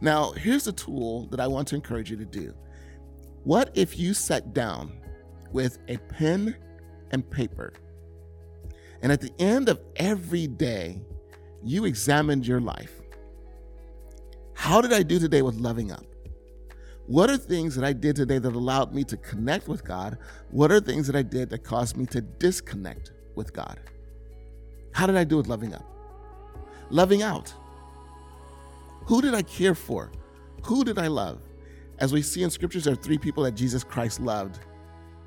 Now, 0.00 0.32
here's 0.32 0.66
a 0.66 0.72
tool 0.72 1.26
that 1.26 1.40
I 1.40 1.46
want 1.46 1.68
to 1.68 1.74
encourage 1.74 2.10
you 2.10 2.16
to 2.16 2.24
do. 2.24 2.54
What 3.44 3.70
if 3.74 3.98
you 3.98 4.14
sat 4.14 4.52
down 4.52 4.92
with 5.52 5.78
a 5.88 5.96
pen 5.98 6.56
and 7.10 7.28
paper. 7.30 7.72
And 9.02 9.12
at 9.12 9.20
the 9.20 9.32
end 9.38 9.68
of 9.68 9.80
every 9.96 10.46
day, 10.46 11.02
you 11.62 11.84
examined 11.84 12.46
your 12.46 12.60
life. 12.60 13.01
How 14.62 14.80
did 14.80 14.92
I 14.92 15.02
do 15.02 15.18
today 15.18 15.42
with 15.42 15.56
loving 15.56 15.90
up? 15.90 16.04
What 17.08 17.28
are 17.28 17.36
things 17.36 17.74
that 17.74 17.84
I 17.84 17.92
did 17.92 18.14
today 18.14 18.38
that 18.38 18.52
allowed 18.52 18.94
me 18.94 19.02
to 19.02 19.16
connect 19.16 19.66
with 19.66 19.84
God? 19.84 20.18
What 20.52 20.70
are 20.70 20.78
things 20.78 21.08
that 21.08 21.16
I 21.16 21.22
did 21.22 21.50
that 21.50 21.64
caused 21.64 21.96
me 21.96 22.06
to 22.06 22.20
disconnect 22.20 23.10
with 23.34 23.52
God? 23.52 23.80
How 24.92 25.08
did 25.08 25.16
I 25.16 25.24
do 25.24 25.36
with 25.36 25.48
loving 25.48 25.74
up? 25.74 25.84
Loving 26.90 27.22
out. 27.22 27.52
Who 29.06 29.20
did 29.20 29.34
I 29.34 29.42
care 29.42 29.74
for? 29.74 30.12
Who 30.62 30.84
did 30.84 30.96
I 30.96 31.08
love? 31.08 31.40
As 31.98 32.12
we 32.12 32.22
see 32.22 32.44
in 32.44 32.50
scriptures, 32.50 32.84
there 32.84 32.92
are 32.92 33.02
three 33.02 33.18
people 33.18 33.42
that 33.42 33.56
Jesus 33.56 33.82
Christ 33.82 34.20
loved 34.20 34.60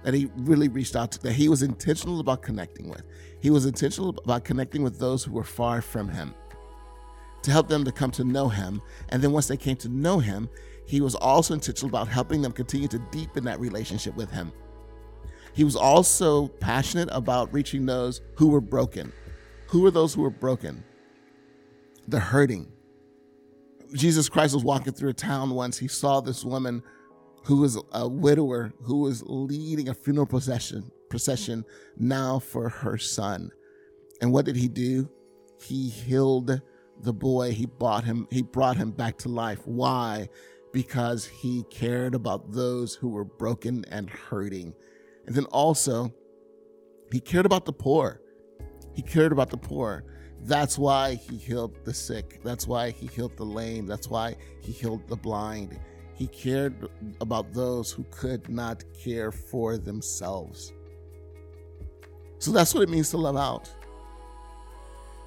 that 0.03 0.13
he 0.13 0.29
really 0.37 0.69
reached 0.69 0.95
out 0.95 1.11
to, 1.11 1.19
that 1.23 1.33
he 1.33 1.49
was 1.49 1.61
intentional 1.61 2.21
about 2.21 2.41
connecting 2.41 2.87
with. 2.87 3.03
He 3.41 3.49
was 3.49 3.65
intentional 3.65 4.15
about 4.23 4.45
connecting 4.45 4.81
with 4.81 4.97
those 4.97 5.25
who 5.25 5.33
were 5.33 5.43
far 5.43 5.81
from 5.81 6.07
him 6.07 6.33
to 7.45 7.51
help 7.51 7.67
them 7.67 7.83
to 7.85 7.91
come 7.91 8.09
to 8.11 8.23
know 8.23 8.49
him. 8.49 8.81
And 9.09 9.21
then 9.21 9.31
once 9.31 9.47
they 9.47 9.57
came 9.57 9.77
to 9.77 9.89
know 9.89 10.17
him, 10.17 10.49
he 10.87 10.99
was 10.99 11.13
also 11.13 11.53
intentional 11.53 11.89
about 11.89 12.07
helping 12.07 12.41
them 12.41 12.51
continue 12.51 12.87
to 12.87 12.99
deepen 13.11 13.43
that 13.45 13.59
relationship 13.59 14.15
with 14.15 14.31
him. 14.31 14.51
He 15.53 15.63
was 15.63 15.75
also 15.75 16.47
passionate 16.47 17.07
about 17.11 17.53
reaching 17.53 17.85
those 17.85 18.21
who 18.35 18.49
were 18.49 18.61
broken. 18.61 19.13
Who 19.67 19.81
were 19.81 19.91
those 19.91 20.15
who 20.15 20.23
were 20.23 20.31
broken? 20.31 20.83
The 22.07 22.19
hurting. 22.19 22.71
Jesus 23.93 24.27
Christ 24.27 24.55
was 24.55 24.63
walking 24.63 24.93
through 24.93 25.11
a 25.11 25.13
town 25.13 25.51
once. 25.51 25.77
He 25.77 25.87
saw 25.87 26.21
this 26.21 26.43
woman 26.43 26.81
who 27.45 27.57
was 27.57 27.79
a 27.91 28.07
widower 28.07 28.73
who 28.81 29.01
was 29.01 29.23
leading 29.25 29.87
a 29.87 29.93
funeral 29.93 30.25
procession 30.25 30.91
procession 31.11 31.63
now 31.97 32.39
for 32.39 32.69
her 32.69 32.97
son. 32.97 33.51
And 34.19 34.33
what 34.33 34.45
did 34.45 34.55
he 34.55 34.67
do? 34.67 35.07
He 35.61 35.89
healed 35.89 36.59
the 37.01 37.13
boy. 37.13 37.51
He 37.51 37.65
brought 37.65 38.03
him 38.03 38.27
he 38.31 38.41
brought 38.41 38.77
him 38.77 38.91
back 38.91 39.17
to 39.19 39.29
life. 39.29 39.61
Why? 39.65 40.29
Because 40.71 41.25
he 41.25 41.63
cared 41.69 42.15
about 42.15 42.51
those 42.51 42.95
who 42.95 43.09
were 43.09 43.25
broken 43.25 43.85
and 43.89 44.09
hurting. 44.09 44.73
And 45.25 45.35
then 45.35 45.45
also 45.45 46.13
he 47.11 47.19
cared 47.19 47.45
about 47.45 47.65
the 47.65 47.73
poor. 47.73 48.21
He 48.93 49.01
cared 49.01 49.31
about 49.31 49.49
the 49.49 49.57
poor. 49.57 50.03
That's 50.41 50.77
why 50.77 51.15
he 51.15 51.37
healed 51.37 51.83
the 51.85 51.93
sick. 51.93 52.41
That's 52.43 52.67
why 52.67 52.91
he 52.91 53.07
healed 53.07 53.35
the 53.37 53.45
lame. 53.45 53.87
That's 53.87 54.09
why 54.09 54.35
he 54.61 54.71
healed 54.71 55.07
the 55.07 55.15
blind. 55.15 55.79
He 56.13 56.27
cared 56.27 56.87
about 57.19 57.51
those 57.51 57.91
who 57.91 58.03
could 58.05 58.47
not 58.49 58.83
care 59.03 59.31
for 59.31 59.77
themselves. 59.77 60.71
So 62.37 62.51
that's 62.51 62.73
what 62.73 62.83
it 62.83 62.89
means 62.89 63.09
to 63.09 63.17
love 63.17 63.37
out. 63.37 63.69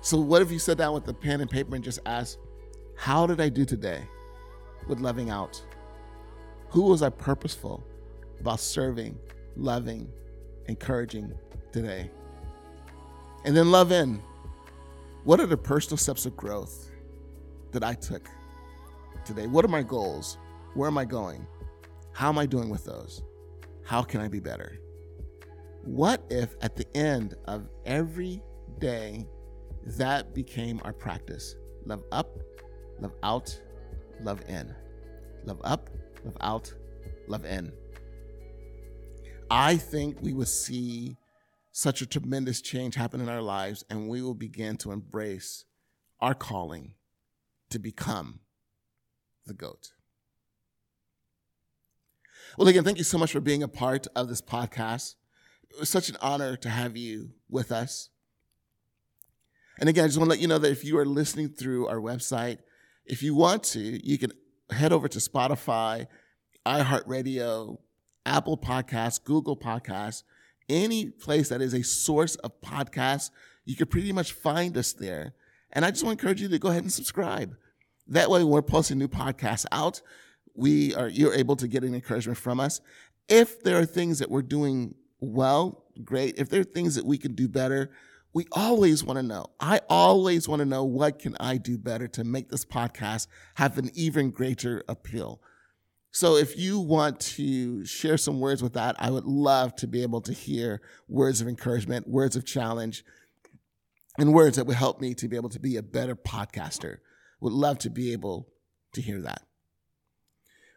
So, 0.00 0.18
what 0.18 0.42
if 0.42 0.50
you 0.50 0.58
sat 0.58 0.78
down 0.78 0.94
with 0.94 1.04
the 1.04 1.14
pen 1.14 1.40
and 1.40 1.50
paper 1.50 1.74
and 1.74 1.84
just 1.84 1.98
asked, 2.06 2.38
How 2.96 3.26
did 3.26 3.40
I 3.40 3.48
do 3.48 3.64
today 3.64 4.02
with 4.86 5.00
loving 5.00 5.30
out? 5.30 5.62
Who 6.70 6.82
was 6.82 7.02
I 7.02 7.10
purposeful 7.10 7.84
about 8.40 8.60
serving, 8.60 9.18
loving, 9.56 10.08
encouraging 10.66 11.32
today? 11.72 12.10
And 13.44 13.56
then 13.56 13.70
love 13.70 13.92
in. 13.92 14.22
What 15.24 15.40
are 15.40 15.46
the 15.46 15.56
personal 15.56 15.96
steps 15.96 16.26
of 16.26 16.36
growth 16.36 16.90
that 17.72 17.82
I 17.82 17.94
took 17.94 18.28
today? 19.24 19.46
What 19.46 19.64
are 19.64 19.68
my 19.68 19.82
goals? 19.82 20.38
Where 20.74 20.88
am 20.88 20.98
I 20.98 21.04
going? 21.04 21.46
How 22.12 22.28
am 22.28 22.38
I 22.38 22.46
doing 22.46 22.68
with 22.68 22.84
those? 22.84 23.22
How 23.84 24.02
can 24.02 24.20
I 24.20 24.28
be 24.28 24.40
better? 24.40 24.78
What 25.82 26.22
if 26.30 26.54
at 26.60 26.76
the 26.76 26.86
end 26.96 27.34
of 27.46 27.68
every 27.86 28.42
day, 28.78 29.26
that 29.84 30.34
became 30.34 30.80
our 30.84 30.92
practice? 30.92 31.54
Love 31.84 32.02
up, 32.12 32.38
love 33.00 33.14
out, 33.22 33.60
love 34.20 34.42
in. 34.48 34.74
Love 35.44 35.60
up, 35.64 35.90
love 36.24 36.36
out, 36.40 36.72
love 37.26 37.44
in. 37.44 37.72
I 39.50 39.76
think 39.76 40.20
we 40.20 40.34
will 40.34 40.44
see 40.44 41.16
such 41.72 42.02
a 42.02 42.06
tremendous 42.06 42.60
change 42.60 42.96
happen 42.96 43.20
in 43.20 43.28
our 43.28 43.40
lives, 43.40 43.84
and 43.88 44.08
we 44.08 44.20
will 44.20 44.34
begin 44.34 44.76
to 44.78 44.92
embrace 44.92 45.64
our 46.20 46.34
calling 46.34 46.94
to 47.70 47.78
become 47.78 48.40
the 49.46 49.54
GOAT. 49.54 49.92
Well, 52.56 52.68
again, 52.68 52.84
thank 52.84 52.98
you 52.98 53.04
so 53.04 53.18
much 53.18 53.32
for 53.32 53.40
being 53.40 53.62
a 53.62 53.68
part 53.68 54.06
of 54.16 54.28
this 54.28 54.42
podcast. 54.42 55.14
It 55.70 55.78
was 55.78 55.88
such 55.88 56.08
an 56.08 56.16
honor 56.20 56.56
to 56.56 56.68
have 56.68 56.96
you 56.96 57.30
with 57.48 57.70
us. 57.70 58.10
And 59.78 59.88
again, 59.88 60.04
I 60.04 60.06
just 60.08 60.18
want 60.18 60.28
to 60.28 60.30
let 60.30 60.40
you 60.40 60.48
know 60.48 60.58
that 60.58 60.70
if 60.70 60.84
you 60.84 60.98
are 60.98 61.06
listening 61.06 61.48
through 61.48 61.86
our 61.86 61.98
website, 61.98 62.58
if 63.06 63.22
you 63.22 63.34
want 63.34 63.62
to, 63.64 63.80
you 64.06 64.18
can 64.18 64.32
head 64.70 64.92
over 64.92 65.08
to 65.08 65.18
Spotify, 65.18 66.06
iHeartRadio, 66.66 67.78
Apple 68.26 68.58
Podcasts, 68.58 69.22
Google 69.22 69.56
Podcasts, 69.56 70.22
any 70.68 71.06
place 71.06 71.48
that 71.48 71.62
is 71.62 71.74
a 71.74 71.82
source 71.82 72.36
of 72.36 72.60
podcasts. 72.60 73.30
You 73.64 73.76
can 73.76 73.86
pretty 73.86 74.12
much 74.12 74.32
find 74.32 74.76
us 74.76 74.92
there. 74.92 75.34
And 75.72 75.84
I 75.84 75.90
just 75.90 76.04
want 76.04 76.18
to 76.18 76.22
encourage 76.22 76.42
you 76.42 76.48
to 76.48 76.58
go 76.58 76.68
ahead 76.68 76.82
and 76.82 76.92
subscribe. 76.92 77.56
That 78.08 78.30
way, 78.30 78.42
when 78.42 78.52
we're 78.52 78.62
posting 78.62 78.98
new 78.98 79.08
podcasts 79.08 79.66
out, 79.70 80.02
we 80.54 80.94
are 80.94 81.08
you're 81.08 81.34
able 81.34 81.56
to 81.56 81.68
get 81.68 81.84
an 81.84 81.94
encouragement 81.94 82.38
from 82.38 82.58
us. 82.58 82.80
If 83.28 83.62
there 83.62 83.78
are 83.78 83.84
things 83.84 84.18
that 84.18 84.30
we're 84.30 84.42
doing 84.42 84.94
well, 85.20 85.84
great. 86.04 86.38
If 86.38 86.48
there 86.48 86.60
are 86.60 86.64
things 86.64 86.94
that 86.94 87.04
we 87.04 87.18
can 87.18 87.34
do 87.34 87.48
better, 87.48 87.90
we 88.32 88.46
always 88.52 89.02
want 89.02 89.18
to 89.18 89.22
know. 89.22 89.46
I 89.58 89.80
always 89.88 90.48
want 90.48 90.60
to 90.60 90.66
know 90.66 90.84
what 90.84 91.18
can 91.18 91.36
I 91.40 91.56
do 91.56 91.78
better 91.78 92.06
to 92.08 92.24
make 92.24 92.50
this 92.50 92.64
podcast 92.64 93.26
have 93.54 93.78
an 93.78 93.90
even 93.94 94.30
greater 94.30 94.84
appeal. 94.88 95.40
So 96.10 96.36
if 96.36 96.56
you 96.58 96.80
want 96.80 97.20
to 97.20 97.84
share 97.84 98.16
some 98.16 98.40
words 98.40 98.62
with 98.62 98.74
that, 98.74 98.96
I 98.98 99.10
would 99.10 99.24
love 99.24 99.76
to 99.76 99.86
be 99.86 100.02
able 100.02 100.20
to 100.22 100.32
hear 100.32 100.80
words 101.06 101.40
of 101.40 101.48
encouragement, 101.48 102.08
words 102.08 102.36
of 102.36 102.44
challenge, 102.44 103.04
and 104.18 104.34
words 104.34 104.56
that 104.56 104.66
would 104.66 104.76
help 104.76 105.00
me 105.00 105.14
to 105.14 105.28
be 105.28 105.36
able 105.36 105.50
to 105.50 105.60
be 105.60 105.76
a 105.76 105.82
better 105.82 106.16
podcaster. 106.16 106.98
Would 107.40 107.52
love 107.52 107.78
to 107.80 107.90
be 107.90 108.12
able 108.12 108.48
to 108.94 109.00
hear 109.00 109.20
that. 109.20 109.42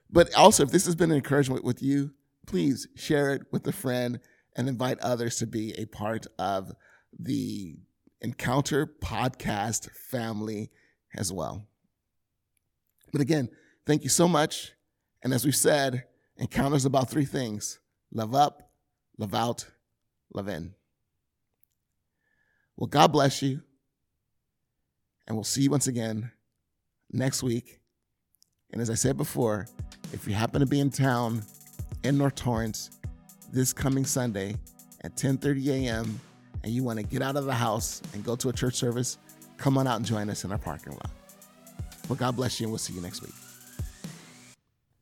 But 0.09 0.33
also, 0.35 0.63
if 0.63 0.71
this 0.71 0.85
has 0.85 0.95
been 0.95 1.11
an 1.11 1.17
encouragement 1.17 1.63
with 1.63 1.81
you, 1.81 2.11
please 2.45 2.87
share 2.95 3.33
it 3.33 3.43
with 3.51 3.65
a 3.65 3.71
friend 3.71 4.19
and 4.55 4.67
invite 4.67 4.99
others 4.99 5.37
to 5.37 5.47
be 5.47 5.73
a 5.77 5.85
part 5.85 6.27
of 6.37 6.73
the 7.17 7.77
Encounter 8.21 8.85
podcast 8.85 9.89
family 9.91 10.69
as 11.15 11.33
well. 11.33 11.65
But 13.11 13.21
again, 13.21 13.49
thank 13.85 14.03
you 14.03 14.09
so 14.09 14.27
much. 14.27 14.73
And 15.23 15.33
as 15.33 15.45
we 15.45 15.51
said, 15.51 16.05
Encounter's 16.39 16.85
about 16.85 17.09
three 17.09 17.25
things 17.25 17.79
love 18.11 18.35
up, 18.35 18.71
love 19.17 19.33
out, 19.33 19.65
love 20.33 20.47
in. 20.47 20.73
Well, 22.77 22.87
God 22.87 23.11
bless 23.11 23.41
you. 23.41 23.61
And 25.27 25.35
we'll 25.35 25.43
see 25.43 25.63
you 25.63 25.69
once 25.69 25.87
again 25.87 26.31
next 27.11 27.43
week. 27.43 27.79
And 28.71 28.81
as 28.81 28.89
I 28.89 28.95
said 28.95 29.17
before, 29.17 29.67
if 30.13 30.27
you 30.27 30.33
happen 30.33 30.59
to 30.61 30.65
be 30.65 30.79
in 30.79 30.89
town 30.89 31.43
in 32.03 32.17
North 32.17 32.35
Torrance 32.35 32.89
this 33.51 33.73
coming 33.73 34.05
Sunday 34.05 34.55
at 35.03 35.15
10:30 35.15 35.67
a.m. 35.85 36.19
and 36.63 36.73
you 36.73 36.83
want 36.83 36.99
to 36.99 37.03
get 37.03 37.21
out 37.21 37.35
of 37.35 37.45
the 37.45 37.53
house 37.53 38.01
and 38.13 38.23
go 38.23 38.35
to 38.35 38.49
a 38.49 38.53
church 38.53 38.75
service, 38.75 39.17
come 39.57 39.77
on 39.77 39.87
out 39.87 39.97
and 39.97 40.05
join 40.05 40.29
us 40.29 40.43
in 40.43 40.51
our 40.51 40.57
parking 40.57 40.93
lot. 40.93 41.09
Well, 42.07 42.17
God 42.17 42.35
bless 42.35 42.59
you, 42.59 42.65
and 42.65 42.71
we'll 42.71 42.79
see 42.79 42.93
you 42.93 43.01
next 43.01 43.21
week. 43.21 43.33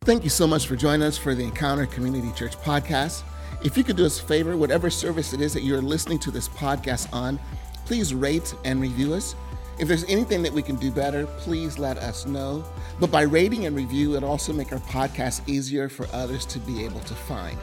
Thank 0.02 0.24
you 0.24 0.30
so 0.30 0.48
much 0.48 0.68
for 0.68 0.76
joining 0.76 1.04
us 1.04 1.18
for 1.18 1.36
the 1.36 1.44
Encounter 1.44 1.86
Community 1.86 2.32
Church 2.34 2.56
podcast. 2.58 3.24
If 3.64 3.78
you 3.78 3.84
could 3.84 3.98
do 3.98 4.06
us 4.06 4.20
a 4.20 4.24
favor, 4.24 4.56
whatever 4.58 4.90
service 4.90 5.34
it 5.34 5.42
is 5.42 5.54
that 5.54 5.64
you're 5.64 5.82
listening 5.82 6.20
to 6.20 6.32
this 6.32 6.48
podcast 6.50 7.12
on, 7.14 7.40
please 7.86 8.14
rate 8.14 8.54
and 8.64 8.80
review 8.80 9.14
us. 9.14 9.36
If 9.80 9.88
there's 9.88 10.04
anything 10.06 10.42
that 10.44 10.54
we 10.54 10.62
can 10.62 10.76
do 10.76 10.92
better, 10.92 11.26
please 11.26 11.78
let 11.80 11.98
us 11.98 12.26
know. 12.26 12.64
But 13.00 13.12
by 13.12 13.22
rating 13.22 13.66
and 13.66 13.76
review, 13.76 14.16
it 14.16 14.24
also 14.24 14.54
make 14.54 14.72
our 14.72 14.80
podcast 14.80 15.48
easier 15.48 15.90
for 15.90 16.08
others 16.14 16.46
to 16.48 16.60
be 16.60 16.84
able 16.84 17.00
to 17.02 17.14
find. 17.14 17.58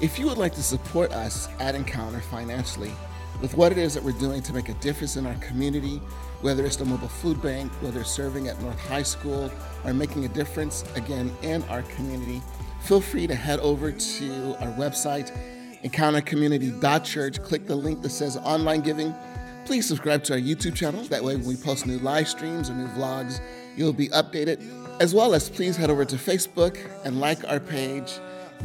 If 0.00 0.18
you 0.18 0.26
would 0.26 0.38
like 0.38 0.54
to 0.54 0.62
support 0.62 1.12
us 1.12 1.48
at 1.60 1.74
Encounter 1.74 2.20
financially 2.20 2.92
with 3.40 3.54
what 3.56 3.72
it 3.72 3.78
is 3.78 3.94
that 3.94 4.02
we're 4.02 4.12
doing 4.12 4.42
to 4.42 4.52
make 4.52 4.68
a 4.68 4.74
difference 4.74 5.16
in 5.16 5.26
our 5.26 5.34
community, 5.36 6.00
whether 6.42 6.64
it's 6.64 6.76
the 6.76 6.84
mobile 6.84 7.08
food 7.08 7.40
bank, 7.42 7.72
whether 7.82 8.04
serving 8.04 8.48
at 8.48 8.60
North 8.60 8.78
High 8.88 9.02
School, 9.02 9.50
or 9.84 9.94
making 9.94 10.24
a 10.24 10.28
difference 10.28 10.84
again 10.94 11.32
in 11.42 11.62
our 11.64 11.82
community, 11.82 12.42
feel 12.82 13.00
free 13.00 13.26
to 13.26 13.34
head 13.34 13.58
over 13.60 13.90
to 13.90 14.56
our 14.60 14.72
website, 14.72 15.32
encountercommunity.church. 15.84 17.42
Click 17.42 17.66
the 17.66 17.76
link 17.76 18.02
that 18.02 18.10
says 18.10 18.36
online 18.36 18.80
giving 18.80 19.14
Please 19.64 19.86
subscribe 19.86 20.24
to 20.24 20.32
our 20.32 20.40
YouTube 20.40 20.74
channel. 20.74 21.04
That 21.04 21.22
way, 21.22 21.36
when 21.36 21.46
we 21.46 21.56
post 21.56 21.86
new 21.86 21.98
live 21.98 22.28
streams 22.28 22.68
or 22.68 22.74
new 22.74 22.88
vlogs, 22.88 23.40
you'll 23.76 23.92
be 23.92 24.08
updated. 24.08 24.60
As 25.00 25.14
well 25.14 25.34
as 25.34 25.48
please 25.48 25.76
head 25.76 25.88
over 25.88 26.04
to 26.04 26.16
Facebook 26.16 26.78
and 27.04 27.20
like 27.20 27.44
our 27.48 27.60
page. 27.60 28.12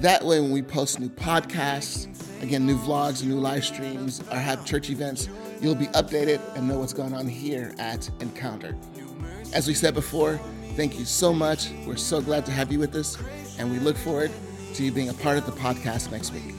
That 0.01 0.23
way, 0.23 0.39
when 0.39 0.51
we 0.51 0.61
post 0.61 0.99
new 0.99 1.09
podcasts, 1.09 2.07
again, 2.43 2.67
new 2.67 2.77
vlogs, 2.77 3.25
new 3.25 3.39
live 3.39 3.65
streams, 3.65 4.21
or 4.31 4.37
have 4.37 4.63
church 4.63 4.91
events, 4.91 5.27
you'll 5.59 5.73
be 5.73 5.87
updated 5.87 6.39
and 6.55 6.67
know 6.67 6.77
what's 6.77 6.93
going 6.93 7.15
on 7.15 7.27
here 7.27 7.73
at 7.79 8.07
Encounter. 8.19 8.75
As 9.55 9.67
we 9.67 9.73
said 9.73 9.95
before, 9.95 10.39
thank 10.75 10.99
you 10.99 11.05
so 11.05 11.33
much. 11.33 11.71
We're 11.87 11.95
so 11.95 12.21
glad 12.21 12.45
to 12.45 12.51
have 12.51 12.71
you 12.71 12.77
with 12.77 12.93
us, 12.93 13.17
and 13.57 13.71
we 13.71 13.79
look 13.79 13.97
forward 13.97 14.31
to 14.75 14.83
you 14.83 14.91
being 14.91 15.09
a 15.09 15.15
part 15.15 15.39
of 15.39 15.47
the 15.47 15.51
podcast 15.53 16.11
next 16.11 16.31
week. 16.31 16.53